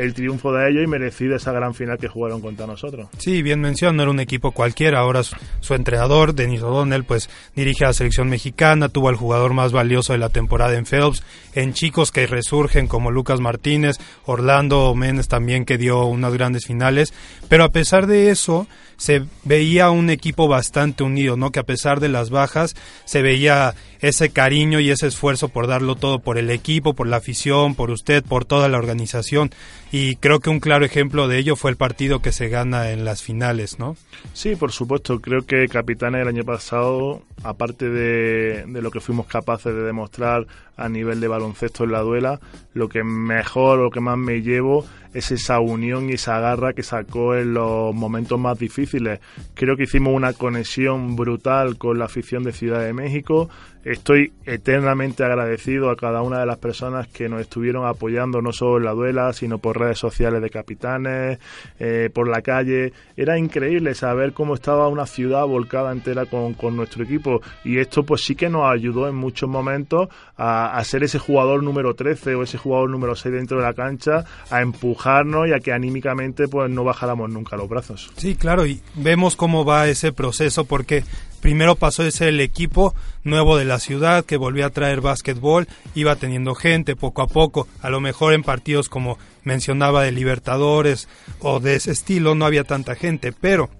el 0.00 0.14
triunfo 0.14 0.50
de 0.52 0.70
ellos 0.70 0.82
y 0.82 0.86
merecido 0.86 1.36
esa 1.36 1.52
gran 1.52 1.74
final 1.74 1.98
que 1.98 2.08
jugaron 2.08 2.40
contra 2.40 2.66
nosotros. 2.66 3.08
Sí, 3.18 3.42
bien 3.42 3.60
mencionó, 3.60 3.92
no 3.92 4.02
era 4.04 4.10
un 4.10 4.20
equipo 4.20 4.52
cualquiera, 4.52 5.00
ahora 5.00 5.22
su, 5.22 5.74
entrenador, 5.74 6.34
Denis 6.34 6.62
O'Donnell, 6.62 7.04
pues 7.04 7.28
dirige 7.54 7.84
a 7.84 7.88
la 7.88 7.92
selección 7.92 8.30
mexicana, 8.30 8.88
tuvo 8.88 9.10
al 9.10 9.16
jugador 9.16 9.52
más 9.52 9.72
valioso 9.72 10.14
de 10.14 10.18
la 10.18 10.30
temporada 10.30 10.74
en 10.74 10.86
Phelps, 10.86 11.22
en 11.54 11.74
chicos 11.74 12.12
que 12.12 12.26
resurgen 12.26 12.86
como 12.86 13.10
Lucas 13.10 13.40
Martínez, 13.40 13.96
Orlando 14.24 14.94
Méndez 14.94 15.28
también 15.28 15.66
que 15.66 15.76
dio 15.76 16.06
unas 16.06 16.32
grandes 16.32 16.64
finales, 16.64 17.12
pero 17.50 17.64
a 17.64 17.68
pesar 17.68 18.06
de 18.06 18.30
eso, 18.30 18.66
se 19.00 19.22
veía 19.44 19.90
un 19.90 20.10
equipo 20.10 20.46
bastante 20.46 21.02
unido, 21.02 21.38
¿no? 21.38 21.52
Que 21.52 21.60
a 21.60 21.64
pesar 21.64 22.00
de 22.00 22.10
las 22.10 22.28
bajas 22.28 22.76
se 23.06 23.22
veía 23.22 23.74
ese 24.00 24.28
cariño 24.28 24.78
y 24.78 24.90
ese 24.90 25.06
esfuerzo 25.06 25.48
por 25.48 25.66
darlo 25.66 25.94
todo 25.94 26.18
por 26.18 26.36
el 26.36 26.50
equipo, 26.50 26.92
por 26.92 27.06
la 27.06 27.16
afición, 27.16 27.74
por 27.74 27.90
usted, 27.90 28.22
por 28.22 28.44
toda 28.44 28.68
la 28.68 28.76
organización. 28.76 29.52
Y 29.92 30.16
creo 30.16 30.38
que 30.38 30.50
un 30.50 30.60
claro 30.60 30.84
ejemplo 30.84 31.26
de 31.26 31.38
ello 31.38 31.56
fue 31.56 31.72
el 31.72 31.76
partido 31.76 32.20
que 32.20 32.30
se 32.30 32.48
gana 32.48 32.90
en 32.90 33.04
las 33.04 33.22
finales, 33.22 33.80
¿no? 33.80 33.96
Sí, 34.34 34.54
por 34.54 34.70
supuesto. 34.70 35.20
Creo 35.20 35.44
que 35.44 35.66
Capitanes 35.66 36.22
el 36.22 36.28
año 36.28 36.44
pasado, 36.44 37.22
aparte 37.42 37.88
de, 37.88 38.64
de 38.66 38.82
lo 38.82 38.92
que 38.92 39.00
fuimos 39.00 39.26
capaces 39.26 39.74
de 39.74 39.82
demostrar 39.82 40.46
a 40.76 40.88
nivel 40.88 41.20
de 41.20 41.28
baloncesto 41.28 41.84
en 41.84 41.92
la 41.92 42.00
duela, 42.00 42.40
lo 42.72 42.88
que 42.88 43.02
mejor, 43.02 43.80
lo 43.80 43.90
que 43.90 44.00
más 44.00 44.16
me 44.16 44.42
llevo 44.42 44.86
es 45.12 45.30
esa 45.32 45.60
unión 45.60 46.08
y 46.08 46.14
esa 46.14 46.38
garra 46.38 46.72
que 46.72 46.82
sacó 46.82 47.34
en 47.34 47.52
los 47.52 47.94
momentos 47.94 48.38
más 48.38 48.58
difíciles. 48.58 49.20
Creo 49.54 49.76
que 49.76 49.82
hicimos 49.82 50.14
una 50.14 50.32
conexión 50.32 51.16
brutal 51.16 51.76
con 51.76 51.98
la 51.98 52.06
afición 52.06 52.44
de 52.44 52.52
Ciudad 52.52 52.80
de 52.84 52.92
México. 52.92 53.50
Estoy 53.84 54.32
eternamente 54.44 55.24
agradecido 55.24 55.90
a 55.90 55.96
cada 55.96 56.20
una 56.20 56.40
de 56.40 56.46
las 56.46 56.58
personas 56.58 57.08
que 57.08 57.30
nos 57.30 57.40
estuvieron 57.40 57.86
apoyando, 57.86 58.42
no 58.42 58.52
solo 58.52 58.76
en 58.76 58.84
la 58.84 58.92
duela, 58.92 59.32
sino 59.32 59.58
por 59.58 59.78
redes 59.78 59.98
sociales 59.98 60.42
de 60.42 60.50
capitanes, 60.50 61.38
eh, 61.78 62.10
por 62.12 62.28
la 62.28 62.42
calle. 62.42 62.92
Era 63.16 63.38
increíble 63.38 63.94
saber 63.94 64.34
cómo 64.34 64.54
estaba 64.54 64.88
una 64.88 65.06
ciudad 65.06 65.46
volcada 65.46 65.92
entera 65.92 66.26
con, 66.26 66.52
con 66.52 66.76
nuestro 66.76 67.04
equipo 67.04 67.40
y 67.64 67.78
esto 67.78 68.04
pues 68.04 68.24
sí 68.24 68.34
que 68.34 68.50
nos 68.50 68.70
ayudó 68.70 69.08
en 69.08 69.14
muchos 69.14 69.48
momentos 69.48 70.08
a, 70.36 70.76
a, 70.76 70.84
ser 70.84 71.02
ese 71.02 71.18
jugador 71.18 71.62
número 71.62 71.94
13 71.94 72.34
o 72.34 72.42
ese 72.42 72.58
jugador 72.58 72.90
número 72.90 73.16
6 73.16 73.34
dentro 73.34 73.58
de 73.58 73.64
la 73.64 73.72
cancha, 73.72 74.24
a 74.50 74.60
empujarnos 74.60 75.48
y 75.48 75.52
a 75.52 75.60
que 75.60 75.72
anímicamente 75.72 76.48
pues 76.48 76.70
no 76.70 76.84
bajáramos 76.84 77.30
nunca 77.30 77.56
los 77.56 77.68
brazos. 77.68 78.12
Sí, 78.16 78.34
claro, 78.34 78.66
y 78.66 78.80
vemos 78.94 79.36
cómo 79.36 79.64
va 79.64 79.88
ese 79.88 80.12
proceso 80.12 80.66
porque 80.66 81.02
primero 81.40 81.76
pasó 81.76 82.02
de 82.02 82.10
ser 82.10 82.28
el 82.28 82.40
equipo 82.40 82.94
nuevo 83.24 83.56
de 83.56 83.64
la 83.64 83.78
ciudad 83.78 84.24
que 84.24 84.36
volvió 84.36 84.66
a 84.66 84.70
traer 84.70 85.00
básquetbol, 85.00 85.68
iba 85.94 86.16
teniendo 86.16 86.54
gente 86.54 86.96
poco 86.96 87.22
a 87.22 87.26
poco, 87.26 87.66
a 87.80 87.90
lo 87.90 88.00
mejor 88.00 88.34
en 88.34 88.42
partidos 88.42 88.88
como 88.88 89.18
mencionaba 89.44 90.02
de 90.02 90.12
Libertadores 90.12 91.08
o 91.40 91.60
de 91.60 91.76
ese 91.76 91.92
estilo 91.92 92.34
no 92.34 92.46
había 92.46 92.64
tanta 92.64 92.94
gente, 92.94 93.32
pero 93.32 93.70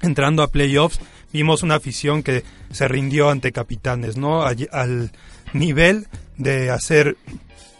entrando 0.00 0.42
a 0.42 0.48
playoffs 0.48 1.00
vimos 1.32 1.62
una 1.62 1.76
afición 1.76 2.22
que 2.22 2.44
se 2.70 2.88
rindió 2.88 3.30
ante 3.30 3.52
capitanes, 3.52 4.16
¿no? 4.16 4.42
Al, 4.44 5.12
nivel 5.54 6.06
de 6.38 6.70
hacer 6.70 7.18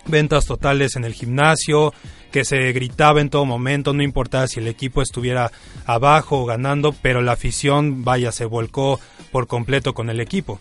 ventas 0.07 0.47
totales 0.47 0.97
en 0.97 1.05
el 1.05 1.15
gimnasio, 1.15 1.93
que 2.31 2.45
se 2.45 2.73
gritaba 2.73 3.21
en 3.21 3.31
todo 3.31 3.45
momento, 3.45 3.93
no 3.93 4.03
importaba 4.03 4.47
si 4.47 4.61
el 4.61 4.69
equipo 4.69 5.03
estuviera 5.03 5.53
abajo 5.85 6.41
o 6.41 6.47
ganando, 6.47 6.93
pero 6.93 7.21
la 7.21 7.33
afición, 7.33 8.05
vaya, 8.05 8.33
se 8.33 8.47
volcó 8.47 8.99
por 9.31 9.47
completo 9.47 9.95
con 9.95 10.11
el 10.11 10.21
equipo. 10.21 10.59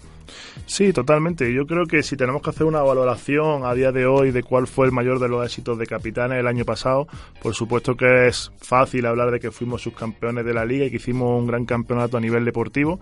Sí, 0.65 0.93
totalmente. 0.93 1.53
Yo 1.53 1.65
creo 1.65 1.85
que 1.85 2.03
si 2.03 2.15
tenemos 2.15 2.41
que 2.41 2.49
hacer 2.49 2.65
una 2.65 2.81
valoración 2.81 3.65
a 3.65 3.73
día 3.73 3.91
de 3.91 4.05
hoy 4.05 4.31
de 4.31 4.43
cuál 4.43 4.67
fue 4.67 4.85
el 4.85 4.91
mayor 4.91 5.19
de 5.19 5.27
los 5.27 5.45
éxitos 5.45 5.77
de 5.77 5.87
Capitanes 5.87 6.39
el 6.39 6.47
año 6.47 6.65
pasado, 6.65 7.07
por 7.41 7.53
supuesto 7.53 7.95
que 7.95 8.27
es 8.27 8.51
fácil 8.61 9.05
hablar 9.05 9.31
de 9.31 9.39
que 9.39 9.51
fuimos 9.51 9.81
subcampeones 9.81 10.45
de 10.45 10.53
la 10.53 10.65
liga 10.65 10.85
y 10.85 10.89
que 10.89 10.97
hicimos 10.97 11.39
un 11.39 11.47
gran 11.47 11.65
campeonato 11.65 12.17
a 12.17 12.21
nivel 12.21 12.45
deportivo, 12.45 12.99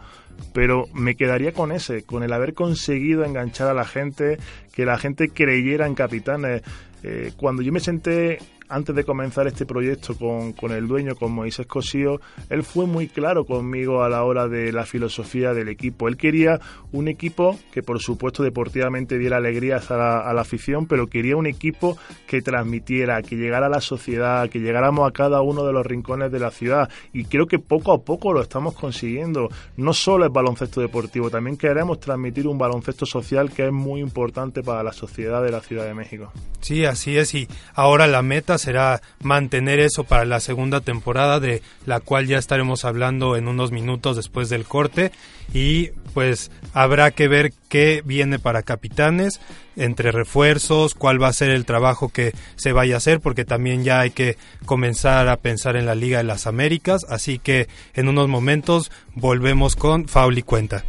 pero 0.54 0.86
me 0.94 1.16
quedaría 1.16 1.54
con 1.54 1.72
ese, 1.72 2.04
con 2.04 2.24
el 2.24 2.34
haber 2.34 2.54
conseguido 2.54 3.24
enganchar 3.24 3.68
a 3.68 3.74
la 3.74 3.86
gente, 3.86 4.38
que 4.74 4.86
la 4.86 4.98
gente 4.98 5.30
creyera 5.30 5.88
en 5.88 5.96
Capitanes. 5.96 6.62
Eh, 7.04 7.32
cuando 7.38 7.62
yo 7.62 7.72
me 7.72 7.80
senté 7.80 8.40
antes 8.70 8.96
de 8.96 9.04
comenzar 9.04 9.48
este 9.48 9.66
proyecto 9.66 10.16
con, 10.16 10.54
con 10.54 10.72
el 10.72 10.88
dueño, 10.88 11.16
con 11.16 11.32
Moisés 11.32 11.66
Cosío, 11.66 12.22
él 12.50 12.64
fue 12.64 12.86
muy 12.86 13.08
claro 13.08 13.46
conmigo 13.46 14.04
a 14.04 14.10
la 14.10 14.24
hora 14.24 14.48
de 14.48 14.72
la 14.72 14.86
filosofía 14.86 15.54
del 15.54 15.70
equipo. 15.70 16.08
Él 16.08 16.18
quería 16.18 16.60
un 16.92 17.08
equipo 17.08 17.58
que, 17.72 17.82
por 17.82 18.00
supuesto, 18.00 18.44
deportivamente 18.44 19.18
diera 19.18 19.38
alegrías 19.38 19.90
a 19.92 19.98
la, 19.98 20.20
a 20.20 20.34
la 20.34 20.42
afición, 20.42 20.86
pero 20.86 21.08
quería 21.08 21.36
un 21.36 21.48
equipo 21.48 21.98
que 22.28 22.42
transmitiera, 22.42 23.22
que 23.24 23.36
llegara 23.36 23.66
a 23.66 23.70
la 23.70 23.82
sociedad, 23.82 24.50
que 24.50 24.60
llegáramos 24.60 25.10
a 25.10 25.12
cada 25.12 25.42
uno 25.42 25.66
de 25.66 25.74
los 25.74 25.86
rincones 25.86 26.32
de 26.32 26.40
la 26.40 26.52
ciudad. 26.52 26.90
Y 27.12 27.26
creo 27.26 27.48
que 27.48 27.58
poco 27.60 27.92
a 27.92 28.02
poco 28.04 28.34
lo 28.34 28.42
estamos 28.42 28.76
consiguiendo. 28.76 29.50
No 29.78 29.94
solo 29.94 30.26
es 30.26 30.32
baloncesto 30.32 30.82
deportivo, 30.82 31.30
también 31.30 31.58
queremos 31.58 32.00
transmitir 32.00 32.48
un 32.48 32.60
baloncesto 32.60 33.06
social 33.06 33.52
que 33.52 33.66
es 33.66 33.72
muy 33.72 34.00
importante 34.00 34.62
para 34.62 34.84
la 34.84 34.94
sociedad 34.94 35.44
de 35.44 35.52
la 35.52 35.62
Ciudad 35.62 35.86
de 35.86 35.96
México. 35.96 36.32
Sí, 36.62 36.86
así 36.86 37.18
es. 37.18 37.34
Y 37.34 37.48
ahora 37.74 38.06
la 38.06 38.22
meta 38.22 38.59
será 38.60 39.01
mantener 39.22 39.80
eso 39.80 40.04
para 40.04 40.25
la 40.25 40.39
segunda 40.39 40.82
temporada 40.82 41.39
de 41.39 41.63
la 41.86 42.00
cual 42.00 42.28
ya 42.28 42.38
estaremos 42.38 42.86
hablando 42.86 43.36
en 43.36 43.48
unos 43.48 43.72
minutos 43.72 44.16
después 44.16 44.50
del 44.50 44.66
corte 44.66 45.12
y 45.54 45.89
pues 46.13 46.51
habrá 46.74 47.12
que 47.12 47.28
ver 47.28 47.54
qué 47.70 48.01
viene 48.06 48.39
para 48.39 48.63
capitanes 48.63 49.39
entre 49.75 50.12
refuerzos, 50.12 50.94
cuál 50.94 51.22
va 51.22 51.28
a 51.28 51.34
ser 51.34 51.50
el 51.50 51.66
trabajo 51.66 52.10
que 52.10 52.34
se 52.56 52.72
vaya 52.72 52.96
a 52.96 52.98
hacer 52.98 53.20
porque 53.20 53.46
también 53.46 53.84
ya 53.84 54.01
hay 54.01 54.12
que 54.12 54.38
comenzar 54.66 55.28
a 55.30 55.38
pensar 55.38 55.75
en 55.75 55.86
la 55.86 55.96
Liga 55.96 56.20
de 56.20 56.25
las 56.25 56.48
Américas, 56.48 57.06
así 57.10 57.39
que 57.39 57.68
en 57.94 58.08
unos 58.08 58.28
momentos 58.28 58.92
volvemos 59.16 59.75
con 59.75 60.08
Faul 60.08 60.38
y 60.38 60.44
Cuenta. 60.44 60.84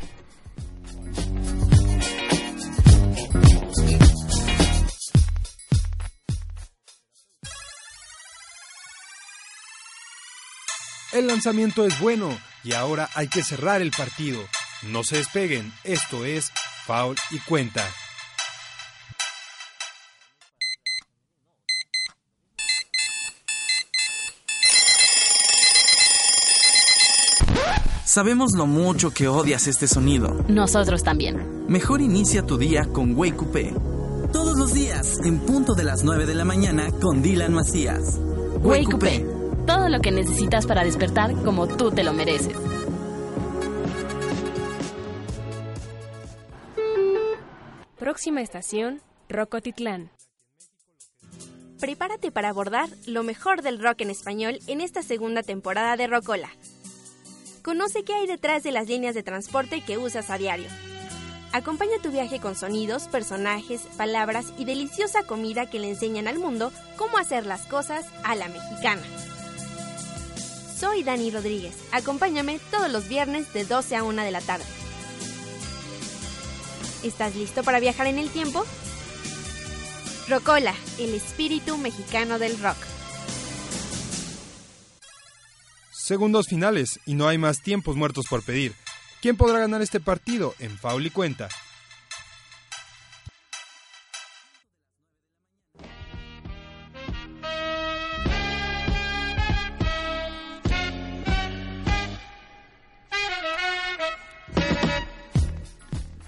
El 11.21 11.27
lanzamiento 11.27 11.85
es 11.85 12.01
bueno 12.01 12.31
y 12.65 12.73
ahora 12.73 13.11
hay 13.15 13.29
que 13.29 13.45
cerrar 13.45 13.83
el 13.83 13.91
partido. 13.91 14.41
No 14.89 15.05
se 15.05 15.19
despeguen, 15.19 15.71
esto 15.85 16.25
es 16.25 16.51
Foul 16.87 17.15
y 17.31 17.39
Cuenta. 17.41 17.87
Sabemos 28.07 28.53
lo 28.57 28.65
mucho 28.65 29.11
que 29.11 29.29
odias 29.29 29.67
este 29.67 29.89
sonido. 29.89 30.43
Nosotros 30.49 31.03
también. 31.03 31.67
Mejor 31.69 32.01
inicia 32.01 32.47
tu 32.47 32.57
día 32.57 32.87
con 32.87 33.15
Wake 33.15 33.37
Coupé. 33.37 33.75
Todos 34.33 34.57
los 34.57 34.73
días, 34.73 35.19
en 35.23 35.41
punto 35.41 35.75
de 35.75 35.85
las 35.85 36.03
9 36.03 36.25
de 36.25 36.35
la 36.35 36.47
mañana, 36.47 36.91
con 36.93 37.21
Dylan 37.21 37.53
Macías. 37.53 38.19
Wake 38.63 38.87
Coupé 38.91 39.40
todo 39.73 39.89
lo 39.89 40.01
que 40.01 40.11
necesitas 40.11 40.67
para 40.67 40.83
despertar 40.83 41.33
como 41.45 41.69
tú 41.69 41.93
te 41.93 42.03
lo 42.03 42.13
mereces. 42.13 42.57
Próxima 47.97 48.41
estación, 48.41 49.01
Rocotitlán. 49.29 50.11
Prepárate 51.79 52.33
para 52.33 52.49
abordar 52.49 52.89
lo 53.07 53.23
mejor 53.23 53.63
del 53.63 53.81
rock 53.81 54.01
en 54.01 54.11
español 54.11 54.59
en 54.67 54.81
esta 54.81 55.05
segunda 55.05 55.45
temporada 55.45 55.97
de 55.97 56.09
Rocola. 56.09 56.49
Conoce 57.63 58.03
qué 58.03 58.15
hay 58.15 58.27
detrás 58.27 58.65
de 58.65 58.73
las 58.73 58.89
líneas 58.89 59.15
de 59.15 59.23
transporte 59.23 59.83
que 59.83 59.99
usas 59.99 60.31
a 60.31 60.39
diario. 60.39 60.67
Acompaña 61.53 62.03
tu 62.03 62.11
viaje 62.11 62.41
con 62.41 62.57
sonidos, 62.57 63.07
personajes, 63.07 63.83
palabras 63.97 64.53
y 64.59 64.65
deliciosa 64.65 65.23
comida 65.23 65.71
que 65.71 65.79
le 65.79 65.91
enseñan 65.91 66.27
al 66.27 66.41
mundo 66.41 66.73
cómo 66.97 67.19
hacer 67.19 67.47
las 67.47 67.67
cosas 67.67 68.05
a 68.25 68.35
la 68.35 68.49
mexicana. 68.49 69.03
Soy 70.81 71.03
Dani 71.03 71.31
Rodríguez. 71.31 71.77
Acompáñame 71.93 72.59
todos 72.71 72.91
los 72.91 73.07
viernes 73.07 73.53
de 73.53 73.67
12 73.67 73.97
a 73.97 74.03
1 74.03 74.23
de 74.23 74.31
la 74.31 74.41
tarde. 74.41 74.65
¿Estás 77.03 77.37
listo 77.37 77.63
para 77.63 77.81
viajar 77.81 78.07
en 78.07 78.19
el 78.19 78.31
tiempo? 78.31 78.65
Rocola, 80.27 80.75
el 80.99 81.13
espíritu 81.13 81.77
mexicano 81.77 82.39
del 82.39 82.59
rock. 82.59 82.79
Segundos 85.93 86.47
finales 86.49 86.99
y 87.05 87.13
no 87.13 87.29
hay 87.29 87.37
más 87.37 87.61
tiempos 87.61 87.97
muertos 87.97 88.25
por 88.31 88.43
pedir. 88.43 88.75
¿Quién 89.21 89.37
podrá 89.37 89.59
ganar 89.59 89.83
este 89.83 90.01
partido? 90.01 90.55
En 90.61 90.79
Faul 90.79 91.05
y 91.05 91.11
Cuenta. 91.11 91.51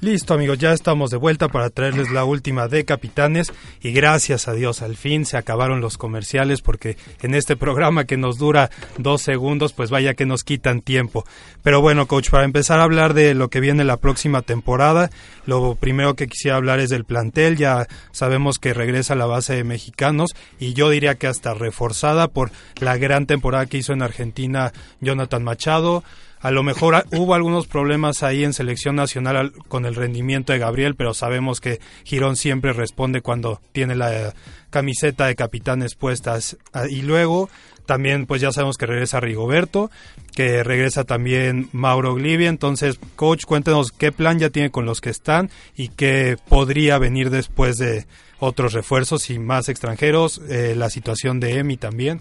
Listo 0.03 0.35
amigos, 0.35 0.59
ya 0.59 0.73
estamos 0.73 1.13
de 1.13 1.17
vuelta 1.17 1.47
para 1.47 1.71
traerles 1.71 2.11
la 2.11 2.25
última 2.25 2.67
de 2.67 2.85
Capitanes 2.85 3.53
y 3.81 3.93
gracias 3.93 4.49
a 4.49 4.53
Dios 4.53 4.83
al 4.83 4.97
fin 4.97 5.25
se 5.25 5.37
acabaron 5.37 5.81
los 5.81 5.97
comerciales 5.97 6.61
porque 6.61 6.97
en 7.23 7.37
este 7.37 7.55
programa 7.55 8.05
que 8.05 8.17
nos 8.17 8.37
dura 8.37 8.69
dos 8.99 9.23
segundos 9.23 9.73
pues 9.73 9.91
vaya 9.91 10.15
que 10.15 10.27
nos 10.27 10.43
quitan 10.43 10.81
tiempo. 10.81 11.25
Pero 11.63 11.81
bueno 11.81 12.09
coach, 12.09 12.31
para 12.31 12.43
empezar 12.45 12.81
a 12.81 12.83
hablar 12.83 13.15
de 13.15 13.35
lo 13.35 13.49
que 13.49 13.61
viene 13.61 13.85
la 13.85 13.97
próxima 13.97 14.43
temporada, 14.43 15.09
lo 15.47 15.77
primero 15.77 16.17
que 16.17 16.27
quisiera 16.27 16.57
hablar 16.57 16.81
es 16.81 16.91
del 16.91 17.05
plantel, 17.05 17.57
ya 17.57 17.87
sabemos 18.11 18.59
que 18.59 18.75
regresa 18.75 19.15
la 19.15 19.27
base 19.27 19.55
de 19.55 19.63
mexicanos 19.63 20.31
y 20.59 20.73
yo 20.73 20.91
diría 20.91 21.15
que 21.15 21.29
hasta 21.29 21.55
reforzada 21.55 22.27
por 22.27 22.51
la 22.81 22.97
gran 22.97 23.27
temporada 23.27 23.67
que 23.67 23.79
hizo 23.79 23.93
en 23.93 24.03
Argentina 24.03 24.73
Jonathan 25.01 25.45
Machado, 25.45 26.03
a 26.43 26.51
lo 26.51 26.65
mejor 26.65 27.07
hubo 27.13 27.35
algunos 27.35 27.69
problemas 27.69 28.25
ahí 28.25 28.43
en 28.43 28.53
selección 28.53 28.97
nacional 28.97 29.53
con 29.69 29.87
el 29.87 29.95
rendimiento 29.95 30.53
de 30.53 30.59
Gabriel, 30.59 30.97
pero 30.97 31.15
sabemos 31.15 31.61
que 31.61 31.81
Girón 32.05 32.35
siempre 32.35 32.73
responde 32.73 33.23
cuando 33.23 33.61
tiene 33.71 33.95
la 33.95 34.35
camiseta 34.71 35.27
de 35.27 35.37
capitanes 35.37 35.95
puestas. 35.95 36.57
Ah, 36.73 36.87
y 36.91 37.03
luego 37.03 37.49
también 37.87 38.27
pues 38.27 38.41
ya 38.41 38.51
sabemos 38.51 38.77
que 38.77 38.87
regresa 38.87 39.21
Rigoberto, 39.21 39.91
que 40.35 40.65
regresa 40.65 41.05
también 41.05 41.69
Mauro 41.71 42.17
Glivia. 42.17 42.49
Entonces, 42.49 42.99
coach, 43.15 43.45
cuéntenos 43.45 43.93
qué 43.93 44.11
plan 44.11 44.41
ya 44.41 44.51
tiene 44.51 44.71
con 44.71 44.85
los 44.85 45.01
que 45.01 45.11
están 45.11 45.49
y 45.77 45.89
qué 45.91 46.37
podría 46.49 46.99
venir 46.99 47.31
después 47.31 47.77
de 47.77 48.07
otros 48.41 48.73
refuerzos 48.73 49.31
y 49.31 49.39
más 49.39 49.69
extranjeros, 49.69 50.41
eh, 50.49 50.75
la 50.77 50.91
situación 50.91 51.39
de 51.39 51.59
Emi 51.59 51.77
también. 51.77 52.21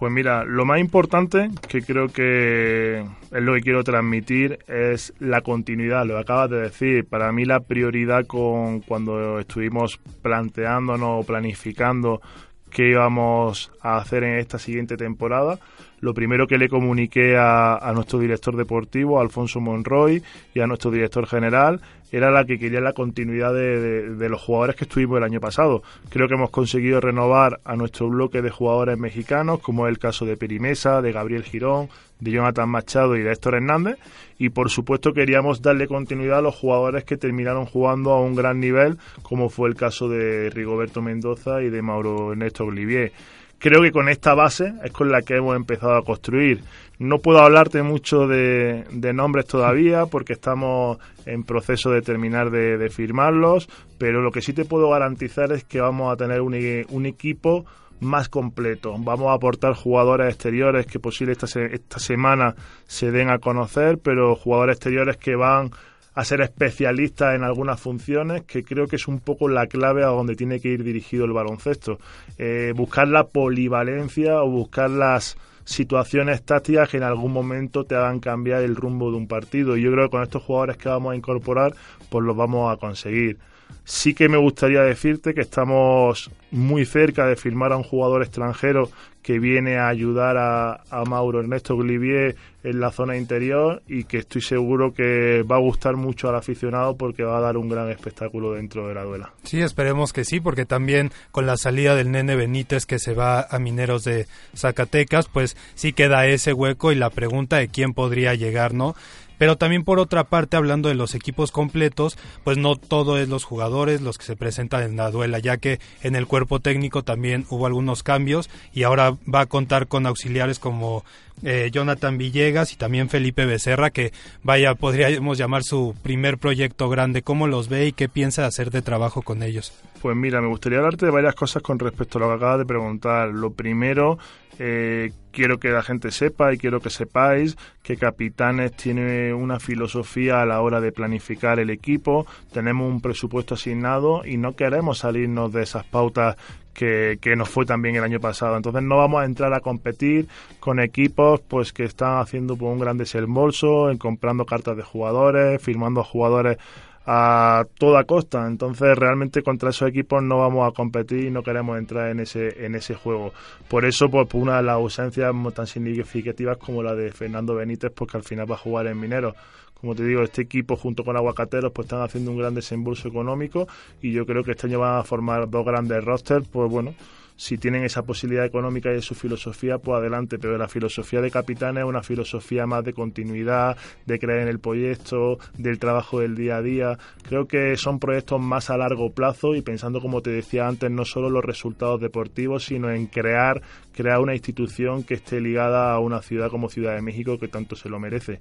Pues 0.00 0.10
mira, 0.10 0.44
lo 0.46 0.64
más 0.64 0.80
importante 0.80 1.50
que 1.68 1.82
creo 1.82 2.08
que 2.08 3.00
es 3.00 3.42
lo 3.42 3.52
que 3.52 3.60
quiero 3.60 3.84
transmitir 3.84 4.58
es 4.66 5.12
la 5.18 5.42
continuidad, 5.42 6.06
lo 6.06 6.16
acabas 6.16 6.48
de 6.48 6.62
decir. 6.62 7.04
Para 7.04 7.30
mí 7.32 7.44
la 7.44 7.60
prioridad 7.60 8.26
con 8.26 8.80
cuando 8.80 9.38
estuvimos 9.38 10.00
planteándonos 10.22 11.22
o 11.22 11.26
planificando 11.26 12.22
qué 12.70 12.88
íbamos 12.88 13.72
a 13.82 13.98
hacer 13.98 14.24
en 14.24 14.38
esta 14.38 14.58
siguiente 14.58 14.96
temporada, 14.96 15.58
lo 16.00 16.14
primero 16.14 16.46
que 16.46 16.58
le 16.58 16.68
comuniqué 16.68 17.36
a, 17.36 17.92
nuestro 17.94 18.18
director 18.18 18.56
deportivo, 18.56 19.20
Alfonso 19.20 19.60
Monroy, 19.60 20.22
y 20.54 20.60
a 20.60 20.66
nuestro 20.66 20.90
director 20.90 21.26
general 21.26 21.80
era 22.12 22.30
la 22.30 22.44
que 22.44 22.58
quería 22.58 22.80
la 22.80 22.92
continuidad 22.92 23.54
de, 23.54 24.28
los 24.28 24.40
jugadores 24.40 24.76
que 24.76 24.84
estuvimos 24.84 25.18
el 25.18 25.24
año 25.24 25.40
pasado. 25.40 25.82
Creo 26.08 26.26
que 26.26 26.34
hemos 26.34 26.50
conseguido 26.50 27.00
renovar 27.00 27.60
a 27.64 27.76
nuestro 27.76 28.08
bloque 28.08 28.42
de 28.42 28.50
jugadores 28.50 28.98
mexicanos, 28.98 29.60
como 29.60 29.86
es 29.86 29.92
el 29.92 29.98
caso 29.98 30.24
de 30.24 30.36
Perimesa, 30.36 31.02
de 31.02 31.12
Gabriel 31.12 31.44
Girón, 31.44 31.88
de 32.18 32.32
Jonathan 32.32 32.68
Machado 32.68 33.16
y 33.16 33.22
de 33.22 33.32
Héctor 33.32 33.54
Hernández. 33.54 33.98
Y 34.38 34.48
por 34.48 34.70
supuesto 34.70 35.12
queríamos 35.12 35.62
darle 35.62 35.86
continuidad 35.86 36.38
a 36.38 36.42
los 36.42 36.56
jugadores 36.56 37.04
que 37.04 37.16
terminaron 37.16 37.66
jugando 37.66 38.10
a 38.10 38.20
un 38.20 38.34
gran 38.34 38.58
nivel, 38.58 38.98
como 39.22 39.48
fue 39.48 39.68
el 39.68 39.76
caso 39.76 40.08
de 40.08 40.50
Rigoberto 40.50 41.02
Mendoza 41.02 41.62
y 41.62 41.70
de 41.70 41.82
Mauro 41.82 42.32
Ernesto 42.32 42.64
Olivier. 42.64 43.12
Creo 43.60 43.82
que 43.82 43.92
con 43.92 44.08
esta 44.08 44.34
base 44.34 44.72
es 44.82 44.90
con 44.90 45.12
la 45.12 45.20
que 45.20 45.36
hemos 45.36 45.54
empezado 45.54 45.94
a 45.94 46.02
construir. 46.02 46.62
No 46.98 47.18
puedo 47.18 47.40
hablarte 47.40 47.82
mucho 47.82 48.26
de, 48.26 48.86
nombres 49.12 49.44
todavía 49.44 50.06
porque 50.06 50.32
estamos 50.32 50.96
en 51.26 51.44
proceso 51.44 51.90
de 51.90 52.00
terminar 52.00 52.50
de, 52.50 52.88
firmarlos, 52.88 53.68
pero 53.98 54.22
lo 54.22 54.32
que 54.32 54.40
sí 54.40 54.54
te 54.54 54.64
puedo 54.64 54.88
garantizar 54.88 55.52
es 55.52 55.62
que 55.64 55.78
vamos 55.78 56.10
a 56.10 56.16
tener 56.16 56.40
un, 56.40 56.54
un 56.88 57.04
equipo 57.04 57.66
más 58.00 58.30
completo. 58.30 58.94
Vamos 58.98 59.28
a 59.28 59.34
aportar 59.34 59.74
jugadores 59.74 60.28
exteriores 60.28 60.86
que 60.86 60.98
posible 60.98 61.32
esta, 61.32 61.46
esta 61.60 61.98
semana 61.98 62.54
se 62.86 63.10
den 63.10 63.28
a 63.28 63.40
conocer, 63.40 63.98
pero 63.98 64.36
jugadores 64.36 64.76
exteriores 64.76 65.18
que 65.18 65.36
van 65.36 65.70
a 66.14 66.24
ser 66.24 66.40
especialista 66.40 67.34
en 67.34 67.44
algunas 67.44 67.80
funciones, 67.80 68.42
que 68.42 68.64
creo 68.64 68.86
que 68.86 68.96
es 68.96 69.08
un 69.08 69.20
poco 69.20 69.48
la 69.48 69.66
clave 69.66 70.02
a 70.02 70.08
donde 70.08 70.36
tiene 70.36 70.60
que 70.60 70.68
ir 70.68 70.82
dirigido 70.82 71.24
el 71.24 71.32
baloncesto. 71.32 71.98
Eh, 72.38 72.72
buscar 72.74 73.08
la 73.08 73.28
polivalencia 73.28 74.42
o 74.42 74.50
buscar 74.50 74.90
las 74.90 75.36
situaciones 75.64 76.42
tácticas 76.42 76.88
que 76.88 76.96
en 76.96 77.04
algún 77.04 77.32
momento 77.32 77.84
te 77.84 77.94
hagan 77.94 78.18
cambiar 78.18 78.62
el 78.62 78.74
rumbo 78.74 79.10
de 79.10 79.18
un 79.18 79.28
partido. 79.28 79.76
Y 79.76 79.82
yo 79.82 79.92
creo 79.92 80.06
que 80.06 80.10
con 80.10 80.22
estos 80.22 80.42
jugadores 80.42 80.76
que 80.76 80.88
vamos 80.88 81.12
a 81.12 81.16
incorporar, 81.16 81.74
pues 82.08 82.24
los 82.24 82.36
vamos 82.36 82.72
a 82.72 82.76
conseguir. 82.76 83.38
Sí 83.84 84.14
que 84.14 84.28
me 84.28 84.36
gustaría 84.36 84.82
decirte 84.82 85.32
que 85.32 85.40
estamos 85.42 86.30
muy 86.50 86.84
cerca 86.84 87.26
de 87.26 87.36
firmar 87.36 87.72
a 87.72 87.76
un 87.76 87.84
jugador 87.84 88.22
extranjero 88.22 88.90
que 89.22 89.38
viene 89.38 89.78
a 89.78 89.88
ayudar 89.88 90.36
a, 90.38 91.04
Mauro 91.04 91.40
Ernesto 91.40 91.76
Glivier 91.76 92.36
en 92.62 92.80
la 92.80 92.90
zona 92.90 93.16
interior 93.16 93.82
y 93.88 94.04
que 94.04 94.18
estoy 94.18 94.42
seguro 94.42 94.92
que 94.92 95.42
va 95.42 95.56
a 95.56 95.60
gustar 95.60 95.96
mucho 95.96 96.28
al 96.28 96.36
aficionado 96.36 96.96
porque 96.96 97.22
va 97.22 97.38
a 97.38 97.40
dar 97.40 97.56
un 97.56 97.68
gran 97.68 97.90
espectáculo 97.90 98.52
dentro 98.52 98.86
de 98.88 98.94
la 98.94 99.04
duela. 99.04 99.32
Sí, 99.42 99.60
esperemos 99.60 100.12
que 100.12 100.24
sí, 100.24 100.40
porque 100.40 100.66
también 100.66 101.10
con 101.30 101.46
la 101.46 101.56
salida 101.56 101.94
del 101.94 102.10
nene 102.10 102.36
Benítez 102.36 102.86
que 102.86 102.98
se 102.98 103.14
va 103.14 103.46
a 103.50 103.58
Mineros 103.58 104.04
de 104.04 104.26
Zacatecas, 104.54 105.28
pues 105.28 105.56
sí 105.74 105.92
queda 105.92 106.26
ese 106.26 106.52
hueco 106.52 106.92
y 106.92 106.96
la 106.96 107.10
pregunta 107.10 107.56
de 107.56 107.68
quién 107.68 107.92
podría 107.92 108.34
llegar, 108.34 108.74
¿no? 108.74 108.94
Pero 109.40 109.56
también 109.56 109.84
por 109.84 109.98
otra 109.98 110.24
parte, 110.24 110.58
hablando 110.58 110.90
de 110.90 110.94
los 110.94 111.14
equipos 111.14 111.50
completos, 111.50 112.18
pues 112.44 112.58
no 112.58 112.76
todo 112.76 113.16
es 113.16 113.30
los 113.30 113.44
jugadores 113.44 114.02
los 114.02 114.18
que 114.18 114.26
se 114.26 114.36
presentan 114.36 114.82
en 114.82 114.96
la 114.98 115.10
duela, 115.10 115.38
ya 115.38 115.56
que 115.56 115.80
en 116.02 116.14
el 116.14 116.26
cuerpo 116.26 116.60
técnico 116.60 117.04
también 117.04 117.46
hubo 117.48 117.64
algunos 117.64 118.02
cambios 118.02 118.50
y 118.74 118.82
ahora 118.82 119.16
va 119.34 119.40
a 119.40 119.46
contar 119.46 119.86
con 119.86 120.04
auxiliares 120.04 120.58
como 120.58 121.06
eh, 121.42 121.70
Jonathan 121.72 122.18
Villegas 122.18 122.74
y 122.74 122.76
también 122.76 123.08
Felipe 123.08 123.46
Becerra, 123.46 123.88
que 123.88 124.12
vaya, 124.42 124.74
podríamos 124.74 125.38
llamar 125.38 125.62
su 125.62 125.94
primer 126.02 126.36
proyecto 126.36 126.90
grande. 126.90 127.22
¿Cómo 127.22 127.46
los 127.46 127.70
ve 127.70 127.86
y 127.86 127.92
qué 127.92 128.10
piensa 128.10 128.44
hacer 128.44 128.70
de 128.70 128.82
trabajo 128.82 129.22
con 129.22 129.42
ellos? 129.42 129.72
Pues 130.02 130.16
mira, 130.16 130.42
me 130.42 130.48
gustaría 130.48 130.80
hablarte 130.80 131.06
de 131.06 131.12
varias 131.12 131.34
cosas 131.34 131.62
con 131.62 131.78
respecto 131.78 132.18
a 132.18 132.20
lo 132.20 132.28
que 132.28 132.34
acabas 132.34 132.58
de 132.58 132.66
preguntar. 132.66 133.28
Lo 133.30 133.52
primero, 133.52 134.18
eh, 134.58 135.12
quiero 135.30 135.58
que 135.58 135.68
la 135.68 135.82
gente 135.82 136.10
sepa 136.10 136.52
y 136.52 136.58
quiero 136.58 136.80
que 136.80 136.90
sepáis 136.90 137.56
que 137.82 137.96
Capitanes 137.96 138.72
tiene 138.72 139.32
una 139.32 139.60
filosofía 139.60 140.42
a 140.42 140.46
la 140.46 140.60
hora 140.60 140.80
de 140.80 140.92
planificar 140.92 141.58
el 141.58 141.70
equipo, 141.70 142.26
tenemos 142.52 142.90
un 142.90 143.00
presupuesto 143.00 143.54
asignado 143.54 144.24
y 144.24 144.36
no 144.36 144.56
queremos 144.56 144.98
salirnos 144.98 145.52
de 145.52 145.62
esas 145.62 145.84
pautas 145.84 146.36
que, 146.74 147.18
que 147.20 147.36
nos 147.36 147.48
fue 147.48 147.66
también 147.66 147.96
el 147.96 148.04
año 148.04 148.20
pasado. 148.20 148.56
Entonces 148.56 148.82
no 148.82 148.96
vamos 148.96 149.22
a 149.22 149.24
entrar 149.24 149.52
a 149.54 149.60
competir 149.60 150.28
con 150.60 150.80
equipos 150.80 151.40
pues 151.40 151.72
que 151.72 151.84
están 151.84 152.18
haciendo 152.18 152.56
pues, 152.56 152.72
un 152.72 152.78
gran 152.78 152.96
desembolso, 152.96 153.90
en 153.90 153.98
comprando 153.98 154.44
cartas 154.44 154.76
de 154.76 154.82
jugadores, 154.82 155.62
firmando 155.62 156.00
a 156.00 156.04
jugadores 156.04 156.58
a 157.06 157.64
toda 157.78 158.04
costa. 158.04 158.46
Entonces, 158.46 158.96
realmente 158.96 159.42
contra 159.42 159.70
esos 159.70 159.88
equipos 159.88 160.22
no 160.22 160.38
vamos 160.38 160.68
a 160.68 160.74
competir 160.74 161.24
y 161.24 161.30
no 161.30 161.42
queremos 161.42 161.78
entrar 161.78 162.10
en 162.10 162.20
ese 162.20 162.64
en 162.64 162.74
ese 162.74 162.94
juego. 162.94 163.32
Por 163.68 163.84
eso, 163.84 164.08
pues, 164.10 164.28
una 164.32 164.58
de 164.58 164.62
las 164.64 164.74
ausencias 164.74 165.32
tan 165.54 165.66
significativas 165.66 166.58
como 166.58 166.82
la 166.82 166.94
de 166.94 167.12
Fernando 167.12 167.54
Benítez, 167.54 167.92
porque 167.94 168.16
al 168.16 168.24
final 168.24 168.50
va 168.50 168.54
a 168.54 168.58
jugar 168.58 168.86
en 168.86 169.00
Minero. 169.00 169.34
Como 169.80 169.94
te 169.94 170.04
digo, 170.04 170.22
este 170.22 170.42
equipo 170.42 170.76
junto 170.76 171.04
con 171.04 171.16
Aguacateros 171.16 171.72
pues 171.72 171.86
están 171.86 172.02
haciendo 172.02 172.32
un 172.32 172.36
gran 172.36 172.54
desembolso 172.54 173.08
económico 173.08 173.66
y 174.02 174.12
yo 174.12 174.26
creo 174.26 174.44
que 174.44 174.50
este 174.50 174.66
año 174.66 174.80
van 174.80 174.98
a 174.98 175.04
formar 175.04 175.48
dos 175.48 175.64
grandes 175.64 176.04
rosters, 176.04 176.46
pues 176.48 176.70
bueno, 176.70 176.94
si 177.40 177.56
tienen 177.56 177.84
esa 177.84 178.02
posibilidad 178.02 178.44
económica 178.44 178.90
y 178.90 178.96
de 178.96 179.00
su 179.00 179.14
filosofía, 179.14 179.78
pues 179.78 179.98
adelante. 179.98 180.38
Pero 180.38 180.58
la 180.58 180.68
filosofía 180.68 181.22
de 181.22 181.30
Capitanes 181.30 181.84
es 181.84 181.88
una 181.88 182.02
filosofía 182.02 182.66
más 182.66 182.84
de 182.84 182.92
continuidad, 182.92 183.78
de 184.04 184.18
creer 184.18 184.42
en 184.42 184.48
el 184.48 184.58
proyecto, 184.58 185.38
del 185.56 185.78
trabajo 185.78 186.20
del 186.20 186.36
día 186.36 186.56
a 186.56 186.62
día. 186.62 186.98
Creo 187.26 187.46
que 187.46 187.78
son 187.78 187.98
proyectos 187.98 188.42
más 188.42 188.68
a 188.68 188.76
largo 188.76 189.14
plazo 189.14 189.54
y 189.54 189.62
pensando, 189.62 190.02
como 190.02 190.20
te 190.20 190.28
decía 190.28 190.68
antes, 190.68 190.90
no 190.90 191.06
solo 191.06 191.30
los 191.30 191.42
resultados 191.42 191.98
deportivos, 191.98 192.66
sino 192.66 192.90
en 192.90 193.06
crear, 193.06 193.62
crear 193.94 194.20
una 194.20 194.34
institución 194.34 195.02
que 195.02 195.14
esté 195.14 195.40
ligada 195.40 195.94
a 195.94 195.98
una 195.98 196.20
ciudad 196.20 196.50
como 196.50 196.68
Ciudad 196.68 196.94
de 196.94 197.00
México 197.00 197.38
que 197.38 197.48
tanto 197.48 197.74
se 197.74 197.88
lo 197.88 197.98
merece. 197.98 198.40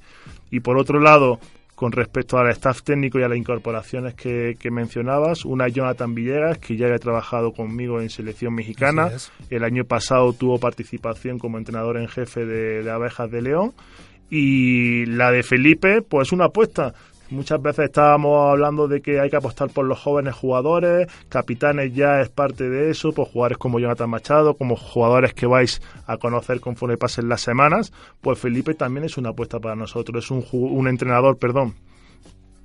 Y 0.51 0.59
por 0.59 0.77
otro 0.77 0.99
lado, 0.99 1.39
con 1.79 1.93
respecto 1.93 2.37
al 2.37 2.49
staff 2.49 2.83
técnico 2.83 3.19
y 3.19 3.23
a 3.23 3.29
las 3.29 3.37
incorporaciones 3.37 4.13
que, 4.13 4.57
mencionabas. 4.69 5.45
Una 5.45 5.69
Jonathan 5.69 6.13
Villegas, 6.13 6.57
que 6.57 6.75
ya 6.75 6.93
ha 6.93 6.99
trabajado 6.99 7.53
conmigo 7.53 8.01
en 8.01 8.09
selección 8.09 8.53
mexicana. 8.53 9.09
El 9.49 9.63
año 9.63 9.85
pasado 9.85 10.33
tuvo 10.33 10.59
participación 10.59 11.39
como 11.39 11.57
entrenador 11.57 11.95
en 11.95 12.09
jefe 12.09 12.45
de, 12.45 12.83
de 12.83 12.91
Abejas 12.91 13.31
de 13.31 13.41
León. 13.41 13.71
Y 14.29 15.05
la 15.05 15.31
de 15.31 15.41
Felipe, 15.41 16.01
pues 16.01 16.33
una 16.33 16.47
apuesta. 16.47 16.93
Muchas 17.31 17.61
veces 17.61 17.85
estábamos 17.85 18.51
hablando 18.51 18.87
de 18.87 19.01
que 19.01 19.19
hay 19.19 19.29
que 19.29 19.35
apostar 19.35 19.69
por 19.69 19.85
los 19.85 19.99
jóvenes 19.99 20.33
jugadores, 20.33 21.07
capitanes 21.29 21.93
ya 21.93 22.21
es 22.21 22.29
parte 22.29 22.69
de 22.69 22.89
eso, 22.89 23.11
pues 23.11 23.29
jugadores 23.29 23.59
como 23.59 23.79
Jonathan 23.79 24.09
Machado, 24.09 24.55
como 24.55 24.75
jugadores 24.75 25.33
que 25.35 25.45
vais 25.45 25.79
a 26.07 26.17
conocer 26.17 26.59
conforme 26.59 26.97
pasen 26.97 27.29
las 27.29 27.41
semanas, 27.41 27.93
pues 28.21 28.39
Felipe 28.39 28.73
también 28.73 29.05
es 29.05 29.17
una 29.17 29.29
apuesta 29.29 29.59
para 29.59 29.75
nosotros, 29.75 30.25
es 30.25 30.31
un, 30.31 30.43
un 30.51 30.87
entrenador, 30.87 31.37
perdón, 31.37 31.75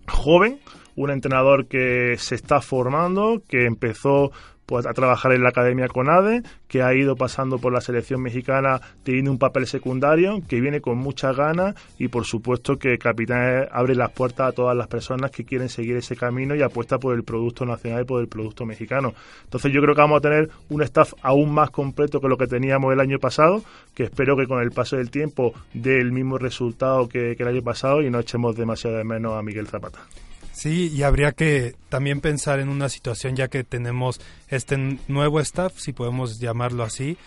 joven, 0.09 0.59
un 0.97 1.11
entrenador 1.11 1.67
que 1.67 2.17
se 2.19 2.35
está 2.35 2.61
formando, 2.61 3.43
que 3.47 3.67
empezó 3.67 4.33
pues 4.67 4.87
a 4.87 4.95
trabajar 4.95 5.33
en 5.33 5.43
la 5.43 5.51
academia 5.51 5.89
CONADE, 5.89 6.43
que 6.69 6.83
ha 6.83 6.95
ido 6.95 7.17
pasando 7.17 7.59
por 7.59 7.73
la 7.73 7.81
selección 7.81 8.23
mexicana 8.23 8.81
teniendo 9.03 9.31
un 9.31 9.39
papel 9.39 9.67
secundario, 9.67 10.41
que 10.49 10.61
viene 10.61 10.81
con 10.81 10.99
mucha 10.99 11.33
ganas 11.33 11.75
y 11.99 12.09
por 12.09 12.25
supuesto 12.25 12.79
que 12.79 12.99
Capitán 12.99 13.69
abre 13.71 13.95
las 13.95 14.11
puertas 14.11 14.49
a 14.49 14.53
todas 14.53 14.77
las 14.77 14.89
personas 14.89 15.31
que 15.31 15.45
quieren 15.45 15.69
seguir 15.69 15.97
ese 15.97 16.17
camino 16.17 16.55
y 16.55 16.63
apuesta 16.63 16.99
por 16.99 17.15
el 17.15 17.25
producto 17.25 17.65
nacional 17.65 18.03
y 18.03 18.05
por 18.05 18.21
el 18.21 18.29
producto 18.29 18.65
mexicano. 18.65 19.15
Entonces 19.45 19.73
yo 19.73 19.81
creo 19.81 19.95
que 19.95 20.01
vamos 20.01 20.19
a 20.19 20.23
tener 20.23 20.51
un 20.69 20.83
staff 20.83 21.15
aún 21.23 21.53
más 21.53 21.71
completo 21.71 22.21
que 22.21 22.29
lo 22.29 22.37
que 22.37 22.47
teníamos 22.47 22.93
el 22.93 23.01
año 23.01 23.19
pasado, 23.19 23.63
que 23.95 24.05
espero 24.05 24.37
que 24.37 24.47
con 24.47 24.63
el 24.63 24.71
paso 24.71 24.97
del 24.97 25.11
tiempo 25.11 25.55
dé 25.73 26.01
el 26.01 26.13
mismo 26.13 26.39
resultado 26.39 27.09
que, 27.09 27.37
que 27.37 27.43
el 27.43 27.49
año 27.49 27.63
pasado 27.63 28.03
y 28.03 28.11
no 28.11 28.21
echemos 28.21 28.57
demasiado 28.57 28.97
de 28.97 29.05
menos 29.05 29.35
a 29.35 29.43
Miguel 29.43 29.67
Zapata. 29.67 30.01
Sí, 30.55 30.89
y 30.95 31.03
habría 31.03 31.33
que 31.33 31.75
también 31.89 32.21
pensar 32.21 32.61
en 32.61 32.69
una 32.69 32.89
situación 32.89 33.35
ya 33.35 33.49
que 33.49 33.65
tenemos 33.65 34.21
este 34.49 34.77
nuevo 35.09 35.41
staff, 35.41 35.75
si 35.77 35.93
podemos 35.93 36.39
llamarlo 36.39 36.85
así, 36.85 37.19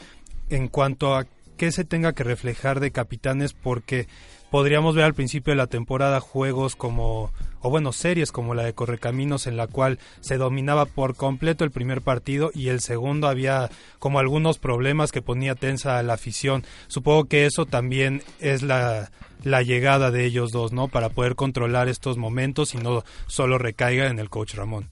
en 0.50 0.70
cuanto 0.70 1.13
a 1.13 1.28
qué 1.58 1.72
se 1.72 1.84
tenga 1.84 2.13
que 2.13 2.24
reflejar 2.24 2.80
de 2.80 2.91
capitanes, 2.91 3.54
porque 3.54 4.08
podríamos 4.50 4.96
ver 4.96 5.04
al 5.04 5.13
principio 5.13 5.52
de 5.52 5.58
la 5.58 5.67
temporada 5.67 6.22
juegos 6.22 6.76
como, 6.76 7.32
o 7.60 7.70
bueno, 7.70 7.91
series 7.91 8.32
como 8.32 8.56
la 8.56 8.63
de 8.63 8.74
Correcaminos, 8.74 9.48
en 9.48 9.58
la 9.58 9.67
cual 9.67 10.00
se 10.22 10.38
dominaba 10.38 10.86
por 10.86 11.15
completo 11.15 11.65
el 11.65 11.72
primer 11.72 12.02
partido 12.02 12.52
y 12.54 12.70
el 12.70 12.80
segundo 12.80 13.28
había 13.28 13.70
como 14.00 14.20
algunos 14.20 14.58
problemas 14.60 15.12
que 15.12 15.22
ponía 15.22 15.56
tensa 15.56 15.98
a 15.98 16.04
la 16.04 16.13
afición. 16.13 16.63
Supongo 16.88 17.26
que 17.26 17.46
eso 17.46 17.65
también 17.65 18.24
es 18.39 18.63
la 18.63 19.12
la 19.43 19.62
llegada 19.62 20.12
de 20.12 20.26
ellos 20.26 20.52
dos, 20.52 20.74
¿no? 20.74 20.88
Para 20.88 21.10
poder 21.10 21.36
controlar 21.36 21.88
estos 21.89 22.17
momentos 22.17 22.74
y 22.74 22.78
no 22.78 23.04
solo 23.28 23.58
recaiga 23.58 24.08
en 24.08 24.20
el 24.20 24.30
coach 24.30 24.56
Ramón. 24.56 24.89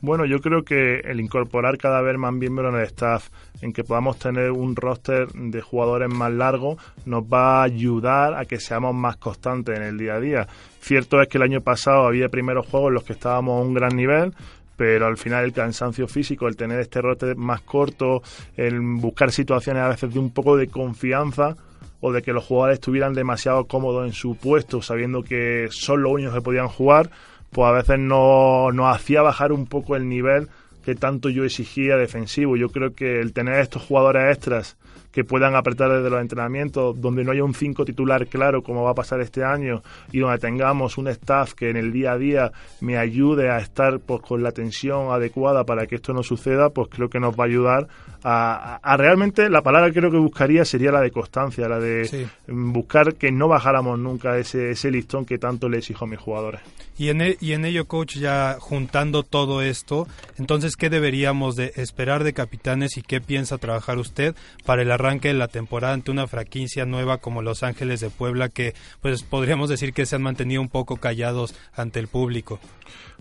Bueno, 0.00 0.24
yo 0.24 0.40
creo 0.40 0.64
que 0.64 1.00
el 1.00 1.20
incorporar 1.20 1.78
cada 1.78 2.00
vez 2.02 2.16
más 2.18 2.32
miembros 2.32 2.72
en 2.72 2.80
el 2.80 2.86
staff, 2.86 3.28
en 3.60 3.72
que 3.72 3.84
podamos 3.84 4.18
tener 4.18 4.50
un 4.50 4.74
roster 4.74 5.28
de 5.28 5.60
jugadores 5.60 6.08
más 6.08 6.32
largo, 6.32 6.76
nos 7.04 7.22
va 7.22 7.60
a 7.60 7.62
ayudar 7.64 8.34
a 8.34 8.44
que 8.44 8.58
seamos 8.58 8.94
más 8.94 9.16
constantes 9.16 9.76
en 9.76 9.84
el 9.84 9.98
día 9.98 10.14
a 10.14 10.20
día. 10.20 10.48
Cierto 10.80 11.20
es 11.20 11.28
que 11.28 11.38
el 11.38 11.44
año 11.44 11.60
pasado 11.60 12.06
había 12.06 12.28
primeros 12.28 12.66
juegos 12.66 12.88
en 12.88 12.94
los 12.94 13.04
que 13.04 13.12
estábamos 13.12 13.60
a 13.60 13.64
un 13.64 13.74
gran 13.74 13.96
nivel, 13.96 14.34
pero 14.76 15.06
al 15.06 15.16
final 15.16 15.44
el 15.44 15.52
cansancio 15.52 16.08
físico, 16.08 16.48
el 16.48 16.56
tener 16.56 16.80
este 16.80 17.00
roster 17.00 17.36
más 17.36 17.60
corto, 17.60 18.22
el 18.56 18.80
buscar 18.80 19.30
situaciones 19.30 19.82
a 19.82 19.88
veces 19.88 20.12
de 20.12 20.18
un 20.18 20.30
poco 20.30 20.56
de 20.56 20.66
confianza, 20.66 21.56
o 22.02 22.12
de 22.12 22.20
que 22.20 22.32
los 22.32 22.44
jugadores 22.44 22.80
estuvieran 22.80 23.14
demasiado 23.14 23.64
cómodos 23.66 24.04
en 24.04 24.12
su 24.12 24.34
puesto, 24.34 24.82
sabiendo 24.82 25.22
que 25.22 25.68
son 25.70 26.02
los 26.02 26.12
únicos 26.12 26.34
que 26.34 26.40
podían 26.40 26.66
jugar, 26.66 27.10
pues 27.52 27.68
a 27.68 27.72
veces 27.72 27.98
nos 27.98 28.74
no 28.74 28.88
hacía 28.88 29.22
bajar 29.22 29.52
un 29.52 29.66
poco 29.66 29.94
el 29.94 30.08
nivel 30.08 30.48
que 30.82 30.94
tanto 30.94 31.28
yo 31.28 31.44
exigía 31.44 31.96
defensivo. 31.96 32.56
Yo 32.56 32.70
creo 32.70 32.94
que 32.94 33.20
el 33.20 33.32
tener 33.32 33.60
estos 33.60 33.82
jugadores 33.82 34.34
extras 34.34 34.76
que 35.12 35.24
puedan 35.24 35.54
apretar 35.54 35.90
desde 35.90 36.10
los 36.10 36.20
entrenamientos, 36.20 37.00
donde 37.00 37.22
no 37.22 37.32
haya 37.32 37.44
un 37.44 37.54
5 37.54 37.84
titular 37.84 38.26
claro 38.26 38.62
como 38.62 38.82
va 38.82 38.90
a 38.90 38.94
pasar 38.94 39.20
este 39.20 39.44
año 39.44 39.82
y 40.10 40.20
donde 40.20 40.38
tengamos 40.38 40.98
un 40.98 41.08
staff 41.08 41.54
que 41.54 41.70
en 41.70 41.76
el 41.76 41.92
día 41.92 42.12
a 42.12 42.18
día 42.18 42.52
me 42.80 42.96
ayude 42.96 43.50
a 43.50 43.58
estar 43.58 44.00
pues, 44.00 44.22
con 44.22 44.42
la 44.42 44.52
tensión 44.52 45.12
adecuada 45.12 45.64
para 45.64 45.86
que 45.86 45.96
esto 45.96 46.12
no 46.12 46.22
suceda, 46.22 46.70
pues 46.70 46.88
creo 46.90 47.08
que 47.08 47.20
nos 47.20 47.38
va 47.38 47.44
a 47.44 47.46
ayudar 47.46 47.88
a, 48.24 48.96
realmente, 48.96 49.50
la 49.50 49.62
palabra 49.62 49.88
que 49.88 49.98
creo 49.98 50.10
que 50.10 50.18
buscaría 50.18 50.64
sería 50.64 50.92
la 50.92 51.00
de 51.00 51.10
constancia, 51.10 51.68
la 51.68 51.80
de 51.80 52.28
buscar 52.46 53.14
que 53.14 53.32
no 53.32 53.48
bajáramos 53.48 53.98
nunca 53.98 54.38
ese, 54.38 54.70
ese 54.70 54.90
listón 54.90 55.24
que 55.24 55.38
tanto 55.38 55.68
le 55.68 55.78
exijo 55.78 56.04
a 56.04 56.08
mis 56.08 56.20
jugadores. 56.20 56.60
Y 56.98 57.08
en, 57.08 57.20
e, 57.22 57.36
y 57.40 57.52
en 57.52 57.64
ello, 57.64 57.86
coach, 57.86 58.16
ya 58.16 58.58
juntando 58.60 59.22
todo 59.22 59.62
esto, 59.62 60.06
entonces, 60.38 60.76
¿qué 60.76 60.90
deberíamos 60.90 61.56
de 61.56 61.72
esperar 61.76 62.22
de 62.22 62.32
Capitanes 62.32 62.96
y 62.96 63.02
qué 63.02 63.20
piensa 63.20 63.58
trabajar 63.58 63.98
usted 63.98 64.36
para 64.64 64.82
el 64.82 64.92
arranque 65.02 65.32
la 65.32 65.48
temporada 65.48 65.94
ante 65.94 66.12
una 66.12 66.28
franquicia 66.28 66.86
nueva 66.86 67.18
como 67.18 67.42
Los 67.42 67.64
Ángeles 67.64 68.00
de 68.00 68.08
Puebla 68.08 68.48
que 68.48 68.74
pues 69.00 69.24
podríamos 69.24 69.68
decir 69.68 69.92
que 69.92 70.06
se 70.06 70.16
han 70.16 70.22
mantenido 70.22 70.60
un 70.60 70.68
poco 70.68 70.96
callados 70.96 71.54
ante 71.74 71.98
el 71.98 72.06
público. 72.06 72.60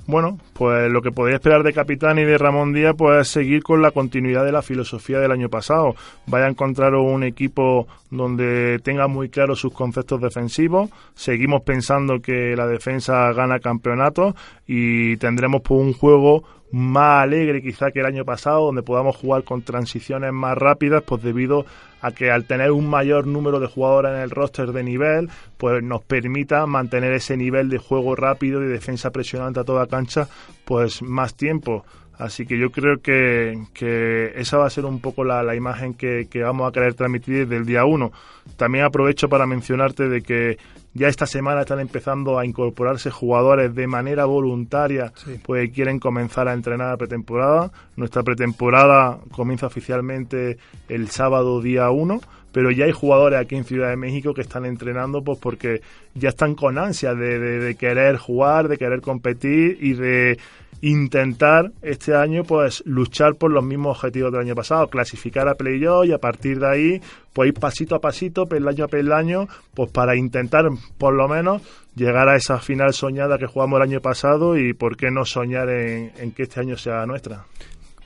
Bueno, 0.07 0.39
pues 0.53 0.91
lo 0.91 1.01
que 1.01 1.11
podría 1.11 1.35
esperar 1.35 1.63
de 1.63 1.73
Capitán 1.73 2.19
y 2.19 2.23
de 2.23 2.37
Ramón 2.37 2.73
Díaz 2.73 2.95
pues 2.97 3.21
es 3.21 3.27
seguir 3.29 3.63
con 3.63 3.81
la 3.81 3.91
continuidad 3.91 4.45
de 4.45 4.51
la 4.51 4.61
filosofía 4.61 5.19
del 5.19 5.31
año 5.31 5.49
pasado. 5.49 5.95
Vaya 6.27 6.45
a 6.45 6.49
encontrar 6.49 6.93
un 6.95 7.23
equipo 7.23 7.87
donde 8.09 8.79
tenga 8.83 9.07
muy 9.07 9.29
claros 9.29 9.59
sus 9.59 9.73
conceptos 9.73 10.21
defensivos. 10.21 10.89
Seguimos 11.15 11.61
pensando 11.61 12.19
que 12.19 12.55
la 12.55 12.67
defensa 12.67 13.31
gana 13.33 13.59
campeonato 13.59 14.35
y 14.67 15.17
tendremos 15.17 15.61
pues 15.61 15.79
un 15.79 15.93
juego 15.93 16.43
más 16.71 17.23
alegre 17.23 17.61
quizá 17.61 17.91
que 17.91 17.99
el 17.99 18.05
año 18.05 18.25
pasado, 18.25 18.65
donde 18.65 18.83
podamos 18.83 19.15
jugar 19.15 19.43
con 19.43 19.61
transiciones 19.61 20.31
más 20.31 20.57
rápidas, 20.57 21.03
pues 21.05 21.21
debido 21.21 21.65
a 22.01 22.11
que 22.11 22.31
al 22.31 22.45
tener 22.45 22.71
un 22.71 22.89
mayor 22.89 23.27
número 23.27 23.59
de 23.59 23.67
jugadores 23.67 24.11
en 24.13 24.21
el 24.21 24.31
roster 24.31 24.71
de 24.71 24.83
nivel, 24.83 25.29
pues 25.57 25.83
nos 25.83 26.01
permita 26.01 26.65
mantener 26.65 27.13
ese 27.13 27.37
nivel 27.37 27.69
de 27.69 27.77
juego 27.77 28.15
rápido 28.15 28.63
y 28.63 28.67
defensa 28.67 29.11
presionante 29.11 29.59
a 29.59 29.63
toda 29.63 29.87
cancha, 29.87 30.27
pues 30.65 31.01
más 31.01 31.35
tiempo. 31.35 31.85
Así 32.17 32.45
que 32.45 32.57
yo 32.57 32.71
creo 32.71 33.01
que, 33.01 33.63
que 33.73 34.31
esa 34.35 34.57
va 34.57 34.67
a 34.67 34.69
ser 34.69 34.85
un 34.85 34.99
poco 34.99 35.23
la, 35.23 35.41
la 35.41 35.55
imagen 35.55 35.95
que, 35.95 36.27
que, 36.29 36.43
vamos 36.43 36.69
a 36.69 36.71
querer 36.71 36.93
transmitir 36.93 37.47
desde 37.47 37.57
el 37.57 37.65
día 37.65 37.83
1. 37.85 38.11
También 38.57 38.85
aprovecho 38.85 39.27
para 39.27 39.47
mencionarte 39.47 40.07
de 40.07 40.21
que 40.21 40.57
ya 40.93 41.07
esta 41.07 41.25
semana 41.25 41.61
están 41.61 41.79
empezando 41.79 42.37
a 42.37 42.45
incorporarse 42.45 43.11
jugadores 43.11 43.73
de 43.73 43.87
manera 43.87 44.25
voluntaria, 44.25 45.13
pues 45.45 45.71
quieren 45.71 45.99
comenzar 45.99 46.47
a 46.47 46.53
entrenar 46.53 46.89
la 46.89 46.97
pretemporada. 46.97 47.71
Nuestra 47.95 48.23
pretemporada 48.23 49.19
comienza 49.31 49.67
oficialmente 49.67 50.57
el 50.89 51.09
sábado 51.09 51.61
día 51.61 51.89
1 51.89 52.21
pero 52.51 52.69
ya 52.69 52.85
hay 52.85 52.91
jugadores 52.91 53.39
aquí 53.39 53.55
en 53.55 53.63
Ciudad 53.63 53.89
de 53.89 53.95
México 53.95 54.33
que 54.33 54.41
están 54.41 54.65
entrenando 54.65 55.23
pues 55.23 55.39
porque 55.39 55.81
ya 56.15 56.29
están 56.29 56.55
con 56.55 56.77
ansia 56.77 57.13
de, 57.15 57.39
de 57.39 57.75
querer 57.75 58.17
jugar, 58.17 58.67
de 58.67 58.77
querer 58.77 59.01
competir 59.01 59.77
y 59.79 59.93
de 59.93 60.37
intentar 60.81 61.71
este 61.81 62.15
año 62.15 62.43
pues 62.43 62.83
luchar 62.85 63.35
por 63.35 63.51
los 63.51 63.63
mismos 63.63 63.97
objetivos 63.97 64.31
del 64.31 64.41
año 64.41 64.55
pasado, 64.55 64.87
clasificar 64.87 65.47
a 65.47 65.55
playoff 65.55 66.05
y 66.05 66.13
a 66.13 66.17
partir 66.17 66.59
de 66.59 66.67
ahí 66.67 67.01
pues 67.33 67.49
ir 67.49 67.53
pasito 67.53 67.95
a 67.95 67.99
pasito, 67.99 68.47
peldaño 68.47 68.85
a 68.85 68.87
peldaño, 68.87 69.47
pues 69.73 69.91
para 69.91 70.15
intentar 70.15 70.65
por 70.97 71.13
lo 71.13 71.27
menos 71.27 71.61
llegar 71.95 72.27
a 72.29 72.35
esa 72.35 72.59
final 72.59 72.93
soñada 72.93 73.37
que 73.37 73.47
jugamos 73.47 73.77
el 73.77 73.83
año 73.83 74.01
pasado 74.01 74.57
y 74.57 74.73
por 74.73 74.97
qué 74.97 75.11
no 75.11 75.25
soñar 75.25 75.69
en 75.69 76.31
que 76.31 76.43
este 76.43 76.59
año 76.59 76.77
sea 76.77 77.05
nuestra. 77.05 77.45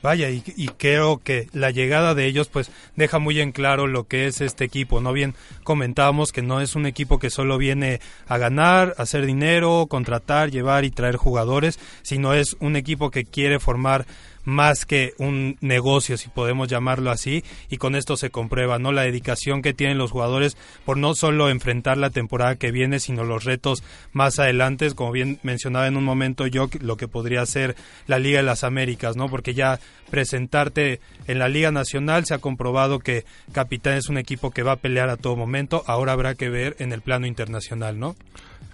Vaya, 0.02 0.30
y, 0.30 0.42
creo 0.76 1.18
que 1.18 1.48
la 1.52 1.70
llegada 1.70 2.14
de 2.14 2.26
ellos 2.26 2.48
pues 2.48 2.70
deja 2.96 3.18
muy 3.18 3.40
en 3.40 3.50
claro 3.50 3.86
lo 3.86 4.04
que 4.04 4.26
es 4.26 4.40
este 4.40 4.64
equipo. 4.64 5.00
No 5.00 5.12
bien 5.12 5.34
comentábamos 5.64 6.32
que 6.32 6.42
no 6.42 6.60
es 6.60 6.76
un 6.76 6.86
equipo 6.86 7.18
que 7.18 7.30
solo 7.30 7.58
viene 7.58 8.00
a 8.28 8.38
ganar, 8.38 8.94
hacer 8.98 9.26
dinero, 9.26 9.86
contratar, 9.88 10.50
llevar 10.50 10.84
y 10.84 10.90
traer 10.90 11.16
jugadores, 11.16 11.80
sino 12.02 12.34
es 12.34 12.56
un 12.60 12.76
equipo 12.76 13.10
que 13.10 13.24
quiere 13.24 13.58
formar 13.58 14.06
más 14.46 14.86
que 14.86 15.12
un 15.18 15.58
negocio, 15.60 16.16
si 16.16 16.30
podemos 16.30 16.68
llamarlo 16.68 17.10
así, 17.10 17.44
y 17.68 17.76
con 17.76 17.94
esto 17.94 18.16
se 18.16 18.30
comprueba, 18.30 18.78
¿no? 18.78 18.92
La 18.92 19.02
dedicación 19.02 19.60
que 19.60 19.74
tienen 19.74 19.98
los 19.98 20.12
jugadores 20.12 20.56
por 20.86 20.96
no 20.96 21.14
solo 21.14 21.50
enfrentar 21.50 21.98
la 21.98 22.10
temporada 22.10 22.56
que 22.56 22.70
viene, 22.70 23.00
sino 23.00 23.24
los 23.24 23.44
retos 23.44 23.82
más 24.12 24.38
adelante, 24.38 24.94
como 24.94 25.12
bien 25.12 25.38
mencionaba 25.42 25.88
en 25.88 25.96
un 25.96 26.04
momento 26.04 26.46
yo, 26.46 26.70
lo 26.80 26.96
que 26.96 27.08
podría 27.08 27.44
ser 27.44 27.76
la 28.06 28.18
Liga 28.18 28.38
de 28.38 28.46
las 28.46 28.64
Américas, 28.64 29.16
¿no? 29.16 29.28
Porque 29.28 29.52
ya 29.52 29.80
presentarte 30.10 31.00
en 31.26 31.38
la 31.38 31.48
Liga 31.48 31.72
Nacional 31.72 32.24
se 32.24 32.34
ha 32.34 32.38
comprobado 32.38 33.00
que 33.00 33.24
Capitán 33.52 33.94
es 33.94 34.08
un 34.08 34.16
equipo 34.16 34.52
que 34.52 34.62
va 34.62 34.72
a 34.72 34.76
pelear 34.76 35.10
a 35.10 35.16
todo 35.16 35.36
momento, 35.36 35.82
ahora 35.86 36.12
habrá 36.12 36.36
que 36.36 36.48
ver 36.48 36.76
en 36.78 36.92
el 36.92 37.02
plano 37.02 37.26
internacional, 37.26 37.98
¿no? 37.98 38.14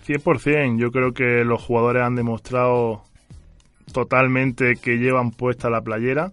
100%, 0.06 0.78
yo 0.78 0.90
creo 0.90 1.12
que 1.12 1.44
los 1.44 1.62
jugadores 1.62 2.02
han 2.02 2.16
demostrado 2.16 3.04
totalmente 3.92 4.74
que 4.76 4.98
llevan 4.98 5.30
puesta 5.30 5.70
la 5.70 5.80
playera, 5.80 6.32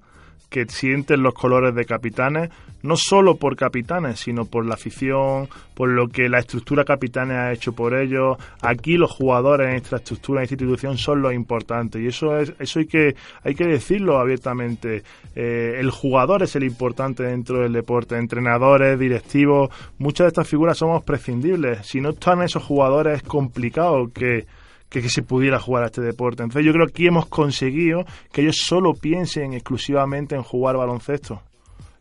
que 0.49 0.65
sienten 0.67 1.21
los 1.21 1.33
colores 1.33 1.75
de 1.75 1.85
capitanes, 1.85 2.49
no 2.81 2.95
solo 2.95 3.35
por 3.35 3.55
capitanes, 3.55 4.19
sino 4.19 4.45
por 4.45 4.65
la 4.65 4.75
afición, 4.75 5.49
por 5.75 5.89
lo 5.89 6.07
que 6.07 6.29
la 6.29 6.39
estructura 6.39 6.85
capitanes 6.85 7.37
ha 7.37 7.51
hecho 7.51 7.73
por 7.73 7.93
ellos. 7.93 8.37
Aquí 8.61 8.97
los 8.97 9.11
jugadores 9.11 9.69
en 9.69 9.75
esta 9.75 9.97
estructura, 9.97 10.39
en 10.39 10.43
esta 10.43 10.55
institución 10.55 10.97
son 10.97 11.21
los 11.21 11.33
importantes 11.33 12.01
y 12.01 12.07
eso 12.07 12.37
es 12.37 12.53
eso 12.59 12.79
hay 12.79 12.85
que 12.85 13.15
hay 13.43 13.53
que 13.53 13.65
decirlo 13.65 14.17
abiertamente. 14.17 15.03
Eh, 15.35 15.75
el 15.77 15.91
jugador 15.91 16.43
es 16.43 16.55
el 16.55 16.63
importante 16.63 17.23
dentro 17.23 17.61
del 17.61 17.73
deporte, 17.73 18.17
entrenadores, 18.17 18.97
directivos, 18.97 19.69
muchas 19.97 20.25
de 20.25 20.29
estas 20.29 20.47
figuras 20.47 20.77
somos 20.77 21.03
prescindibles. 21.03 21.85
Si 21.85 22.01
no 22.01 22.11
están 22.11 22.41
esos 22.41 22.63
jugadores 22.63 23.17
es 23.17 23.23
complicado 23.23 24.09
que 24.13 24.47
que, 24.89 25.07
se 25.09 25.21
pudiera 25.21 25.59
jugar 25.59 25.83
a 25.83 25.87
este 25.87 26.01
deporte. 26.01 26.43
Entonces 26.43 26.65
yo 26.65 26.73
creo 26.73 26.87
que 26.87 26.93
aquí 26.93 27.07
hemos 27.07 27.27
conseguido 27.27 28.05
que 28.31 28.41
ellos 28.41 28.57
solo 28.57 28.93
piensen 28.93 29.53
exclusivamente 29.53 30.35
en 30.35 30.43
jugar 30.43 30.77
baloncesto. 30.77 31.41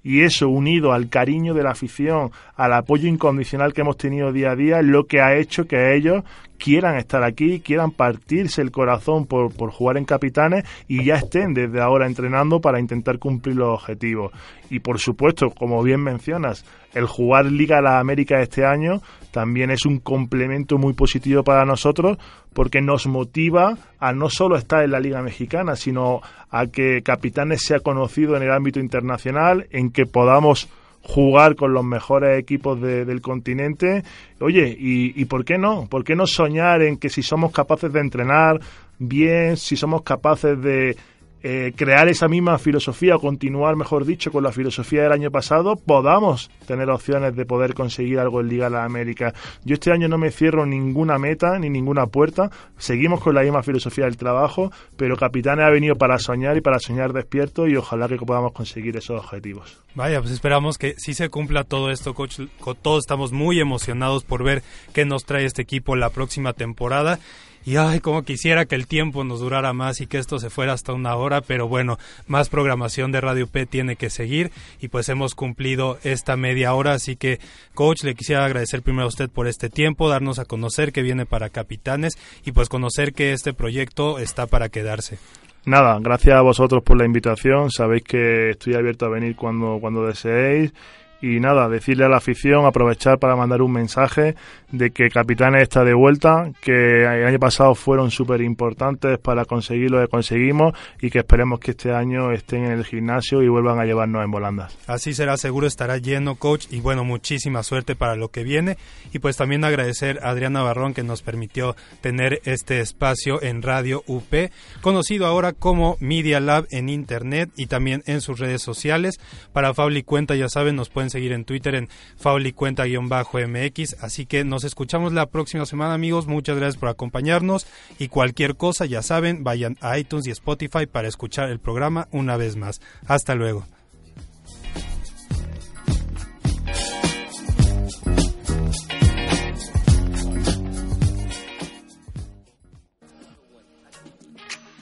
Y 0.03 0.22
eso, 0.22 0.48
unido 0.48 0.92
al 0.92 1.09
cariño 1.09 1.55
de 1.55 1.64
la 1.64 1.72
afición, 1.72 2.31
al 2.57 2.72
apoyo 2.72 3.09
incondicional 3.09 3.72
que 3.74 3.81
hemos 3.81 3.96
tenido 3.96 4.33
día 4.33 4.53
a 4.53 4.57
día, 4.57 4.79
es 4.79 4.87
lo 4.87 5.05
que 5.05 5.20
ha 5.20 5.37
hecho 5.37 5.66
que 5.66 5.96
ellos 5.96 6.24
quieran 6.57 6.96
estar 6.96 7.22
aquí, 7.22 7.61
quieran 7.61 7.90
partirse 7.90 8.62
el 8.62 8.70
corazón 8.70 9.27
por, 9.27 9.55
por 9.55 9.70
jugar 9.70 9.96
en 9.96 10.05
capitanes 10.05 10.64
y 10.87 11.05
ya 11.05 11.16
estén 11.16 11.55
desde 11.55 11.81
ahora 11.81 12.07
entrenando 12.07 12.61
para 12.61 12.81
intentar 12.81 13.18
cumplir 13.18 13.57
los 13.57 13.74
objetivos. 13.74 14.33
Y 14.70 14.81
por 14.81 14.98
supuesto, 14.98 15.51
como 15.51 15.83
bien 15.83 16.01
mencionas, 16.01 16.64
el 16.94 17.07
jugar 17.07 17.46
Liga 17.46 17.81
la 17.81 17.98
América 17.98 18.40
este 18.40 18.64
año 18.64 19.01
también 19.31 19.70
es 19.70 19.87
un 19.87 19.98
complemento 19.98 20.79
muy 20.79 20.94
positivo 20.94 21.44
para 21.44 21.64
nosotros 21.64 22.18
porque 22.59 22.81
nos 22.81 23.07
motiva 23.07 23.79
a 24.01 24.12
no 24.12 24.29
solo 24.29 24.57
estar 24.57 24.83
en 24.83 24.90
la 24.90 24.99
Liga 24.99 25.23
Mexicana, 25.23 25.77
sino 25.77 26.23
a 26.51 26.66
que 26.66 27.03
Capitanes 27.05 27.61
sea 27.64 27.79
conocido 27.79 28.37
en 28.37 28.42
el 28.42 28.51
ámbito 28.51 28.81
internacional, 28.81 29.68
en 29.71 29.92
que 29.92 30.07
podamos 30.07 30.68
jugar 31.03 31.55
con 31.55 31.73
los 31.73 31.85
mejores 31.85 32.37
equipos 32.37 32.81
del 32.81 33.21
continente. 33.21 34.03
Oye, 34.40 34.77
y, 34.77 35.12
¿y 35.14 35.25
por 35.27 35.44
qué 35.44 35.57
no? 35.57 35.87
¿Por 35.88 36.03
qué 36.03 36.16
no 36.16 36.27
soñar 36.27 36.83
en 36.83 36.97
que 36.97 37.11
si 37.11 37.23
somos 37.23 37.53
capaces 37.53 37.92
de 37.92 38.01
entrenar 38.01 38.59
bien, 38.99 39.57
si 39.57 39.77
somos 39.77 40.03
capaces 40.03 40.61
de 40.61 40.97
eh, 41.42 41.72
crear 41.77 42.09
esa 42.09 42.29
misma 42.29 42.59
filosofía 42.59 43.16
o 43.16 43.20
continuar, 43.20 43.77
mejor 43.77 44.05
dicho, 44.05 44.33
con 44.33 44.42
la 44.42 44.53
filosofía 44.53 45.03
del 45.03 45.12
año 45.12 45.31
pasado, 45.31 45.77
podamos 45.77 46.51
tener 46.66 46.90
opciones 46.90 47.37
de 47.37 47.46
poder 47.46 47.74
conseguir 47.74 48.18
algo 48.18 48.40
en 48.40 48.48
Liga 48.48 48.64
de 48.64 48.72
la 48.72 48.85
América. 48.85 49.33
Yo 49.64 49.74
este 49.74 49.92
año 49.92 50.09
no 50.09 50.18
me 50.18 50.31
cierro 50.31 50.66
ninguna 50.66 51.18
meta 51.18 51.59
ni 51.59 51.70
ninguna 51.70 52.07
puerta, 52.07 52.51
seguimos 52.77 53.20
con 53.20 53.35
la 53.35 53.42
misma 53.42 53.62
filosofía 53.62 54.07
del 54.07 54.16
trabajo, 54.16 54.72
pero 54.96 55.16
Capitán 55.16 55.61
ha 55.61 55.70
venido 55.70 55.94
para 55.94 56.18
soñar 56.18 56.57
y 56.57 56.61
para 56.61 56.79
soñar 56.79 57.12
despierto 57.12 57.68
y 57.68 57.77
ojalá 57.77 58.09
que 58.09 58.16
podamos 58.16 58.53
conseguir 58.53 58.96
esos 58.96 59.20
objetivos. 59.20 59.79
Vaya, 59.94 60.20
pues 60.20 60.33
esperamos 60.33 60.79
que 60.79 60.94
sí 60.96 61.14
se 61.14 61.29
cumpla 61.29 61.64
todo 61.64 61.90
esto, 61.90 62.14
coach. 62.14 62.40
Todos 62.83 63.05
estamos 63.05 63.33
muy 63.33 63.61
emocionados 63.61 64.24
por 64.24 64.44
ver 64.44 64.62
qué 64.92 65.05
nos 65.05 65.24
trae 65.24 65.44
este 65.44 65.62
equipo 65.62 65.96
la 65.96 66.11
próxima 66.11 66.53
temporada 66.53 67.18
y 67.64 67.77
ay, 67.77 68.01
como 68.01 68.23
quisiera 68.23 68.64
que 68.64 68.75
el 68.75 68.87
tiempo 68.87 69.25
nos 69.25 69.40
durara 69.40 69.73
más 69.73 70.01
y 70.01 70.07
que 70.07 70.18
esto 70.18 70.38
se 70.38 70.51
fuera 70.51 70.73
hasta 70.73 70.92
una 70.92 71.16
hora, 71.16 71.40
pero 71.40 71.68
bueno, 71.68 71.99
más 72.27 72.49
programación 72.49 73.12
de 73.12 73.21
Radio 73.21 73.47
P 73.47 73.66
tiene 73.66 73.97
que 73.97 74.11
seguir 74.11 74.51
y 74.81 74.88
pues 74.88 75.09
hemos 75.09 75.35
cumplido 75.35 75.99
esta 76.03 76.37
media 76.37 76.75
hora, 76.75 76.92
así 76.92 77.16
que 77.16 77.40
coach, 77.75 78.05
le 78.05 78.14
quisiera 78.14 78.44
agradecer 78.44 78.83
primero 78.83 79.05
a 79.05 79.09
usted 79.09 79.29
por 79.29 79.49
este 79.49 79.71
tiempo, 79.71 80.09
darnos 80.09 80.38
a 80.38 80.44
conocer 80.44 80.92
que 80.92 81.03
viene 81.03 81.27
para 81.27 81.51
Capitanes 81.51 82.14
y 82.44 82.53
pues 82.53 82.68
conocer 82.68 83.12
que 83.12 83.33
este 83.33 83.53
proyecto 83.53 84.18
está 84.18 84.47
para 84.47 84.68
quedarse. 84.68 85.18
Nada, 85.66 85.99
gracias 86.01 86.37
a 86.37 86.42
vosotros 86.42 86.83
por 86.83 86.97
la 86.97 87.05
invitación, 87.05 87.71
sabéis 87.71 88.05
que 88.05 88.51
estoy 88.51 88.75
abierto 88.75 89.07
a 89.07 89.11
venir 89.11 89.37
cuando, 89.37 89.79
cuando 89.81 90.07
deseéis 90.07 90.73
y 91.20 91.40
nada, 91.40 91.68
decirle 91.68 92.04
a 92.04 92.09
la 92.09 92.18
afición, 92.18 92.64
aprovechar 92.64 93.18
para 93.18 93.37
mandar 93.37 93.62
un 93.62 93.72
mensaje 93.72 94.37
de 94.70 94.90
que 94.90 95.09
Capitanes 95.09 95.62
está 95.62 95.83
de 95.83 95.94
vuelta, 95.94 96.50
que 96.61 97.02
el 97.02 97.26
año 97.26 97.38
pasado 97.38 97.74
fueron 97.74 98.11
súper 98.11 98.40
importantes 98.42 99.18
para 99.18 99.44
conseguir 99.44 99.90
lo 99.90 100.00
que 100.00 100.09
conseguimos 100.09 100.74
y 101.00 101.11
que 101.11 101.18
esperemos 101.18 101.59
que 101.59 101.72
este 101.72 101.92
año 101.92 102.33
estén 102.33 102.64
en 102.64 102.72
el 102.72 102.85
gimnasio 102.85 103.42
y 103.42 103.48
vuelvan 103.48 103.81
a 103.81 103.85
llevarnos 103.85 104.24
en 104.24 104.31
volandas. 104.31 104.78
Así 104.87 105.14
será, 105.14 105.37
seguro 105.37 105.66
estará 105.66 105.96
lleno, 105.98 106.37
coach, 106.37 106.66
y 106.70 106.81
bueno, 106.81 107.04
muchísima 107.04 107.62
suerte 107.62 107.96
para 107.96 108.14
lo 108.14 108.28
que 108.28 108.44
viene. 108.44 108.76
Y 109.12 109.18
pues 109.20 109.37
también 109.37 109.64
agradecer 109.64 110.20
a 110.22 110.31
Adriana 110.31 110.62
Barrón 110.62 110.94
que 110.94 111.02
nos 111.02 111.22
permitió 111.22 111.74
tener 112.00 112.40
este 112.44 112.81
espacio 112.81 113.42
en 113.42 113.62
Radio 113.62 114.02
UP, 114.07 114.50
conocido 114.81 115.26
ahora 115.26 115.52
como 115.52 115.96
Media 116.00 116.40
Lab 116.40 116.66
en 116.70 116.88
Internet 116.88 117.50
y 117.57 117.66
también 117.66 118.02
en 118.07 118.20
sus 118.20 118.38
redes 118.38 118.62
sociales. 118.62 119.18
Para 119.52 119.74
Fauli 119.74 120.02
Cuenta, 120.02 120.35
ya 120.35 120.48
saben, 120.48 120.76
nos 120.76 120.90
seguir 121.11 121.33
en 121.33 121.44
Twitter 121.44 121.75
en 121.75 121.88
faulicuenta-mx. 122.18 123.97
Así 124.01 124.27
que 124.27 124.44
nos 124.44 124.64
escuchamos 124.64 125.12
la 125.12 125.27
próxima 125.27 125.66
semana, 125.66 125.94
amigos. 125.94 126.27
Muchas 126.27 126.57
gracias 126.57 126.77
por 126.77 126.88
acompañarnos. 126.88 127.66
Y 127.99 128.09
cualquier 128.09 128.57
cosa, 128.57 128.87
ya 128.87 129.03
saben, 129.03 129.44
vayan 129.44 129.77
a 129.81 129.99
iTunes 129.99 130.27
y 130.27 130.31
Spotify 130.31 130.87
para 130.87 131.09
escuchar 131.09 131.49
el 131.51 131.59
programa 131.59 132.09
una 132.11 132.37
vez 132.37 132.57
más. 132.57 132.81
Hasta 133.07 133.35
luego. 133.35 133.66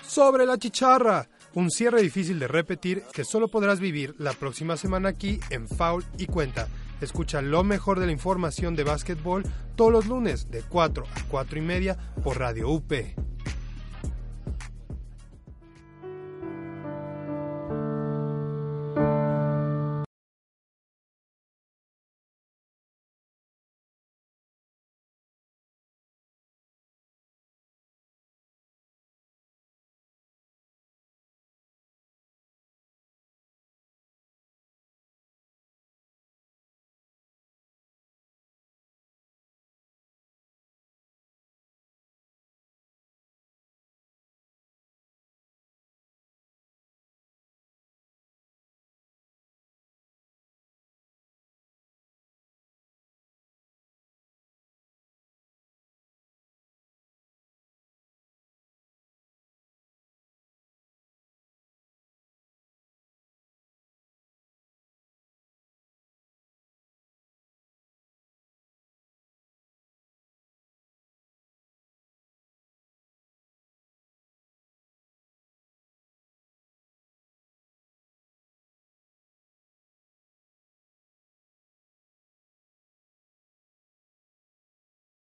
Sobre 0.06 0.46
la 0.46 0.56
chicharra 0.56 1.28
un 1.56 1.70
cierre 1.70 2.02
difícil 2.02 2.38
de 2.38 2.48
repetir 2.48 3.02
que 3.14 3.24
solo 3.24 3.48
podrás 3.48 3.80
vivir 3.80 4.14
la 4.18 4.34
próxima 4.34 4.76
semana 4.76 5.08
aquí 5.08 5.40
en 5.48 5.66
Foul 5.66 6.04
y 6.18 6.26
Cuenta. 6.26 6.68
Escucha 7.00 7.40
lo 7.40 7.64
mejor 7.64 7.98
de 7.98 8.04
la 8.04 8.12
información 8.12 8.76
de 8.76 8.84
básquetbol 8.84 9.42
todos 9.74 9.90
los 9.90 10.06
lunes 10.06 10.50
de 10.50 10.60
4 10.60 11.04
a 11.04 11.22
4 11.30 11.58
y 11.58 11.62
media 11.62 11.96
por 12.22 12.38
Radio 12.38 12.68
UP. 12.68 12.92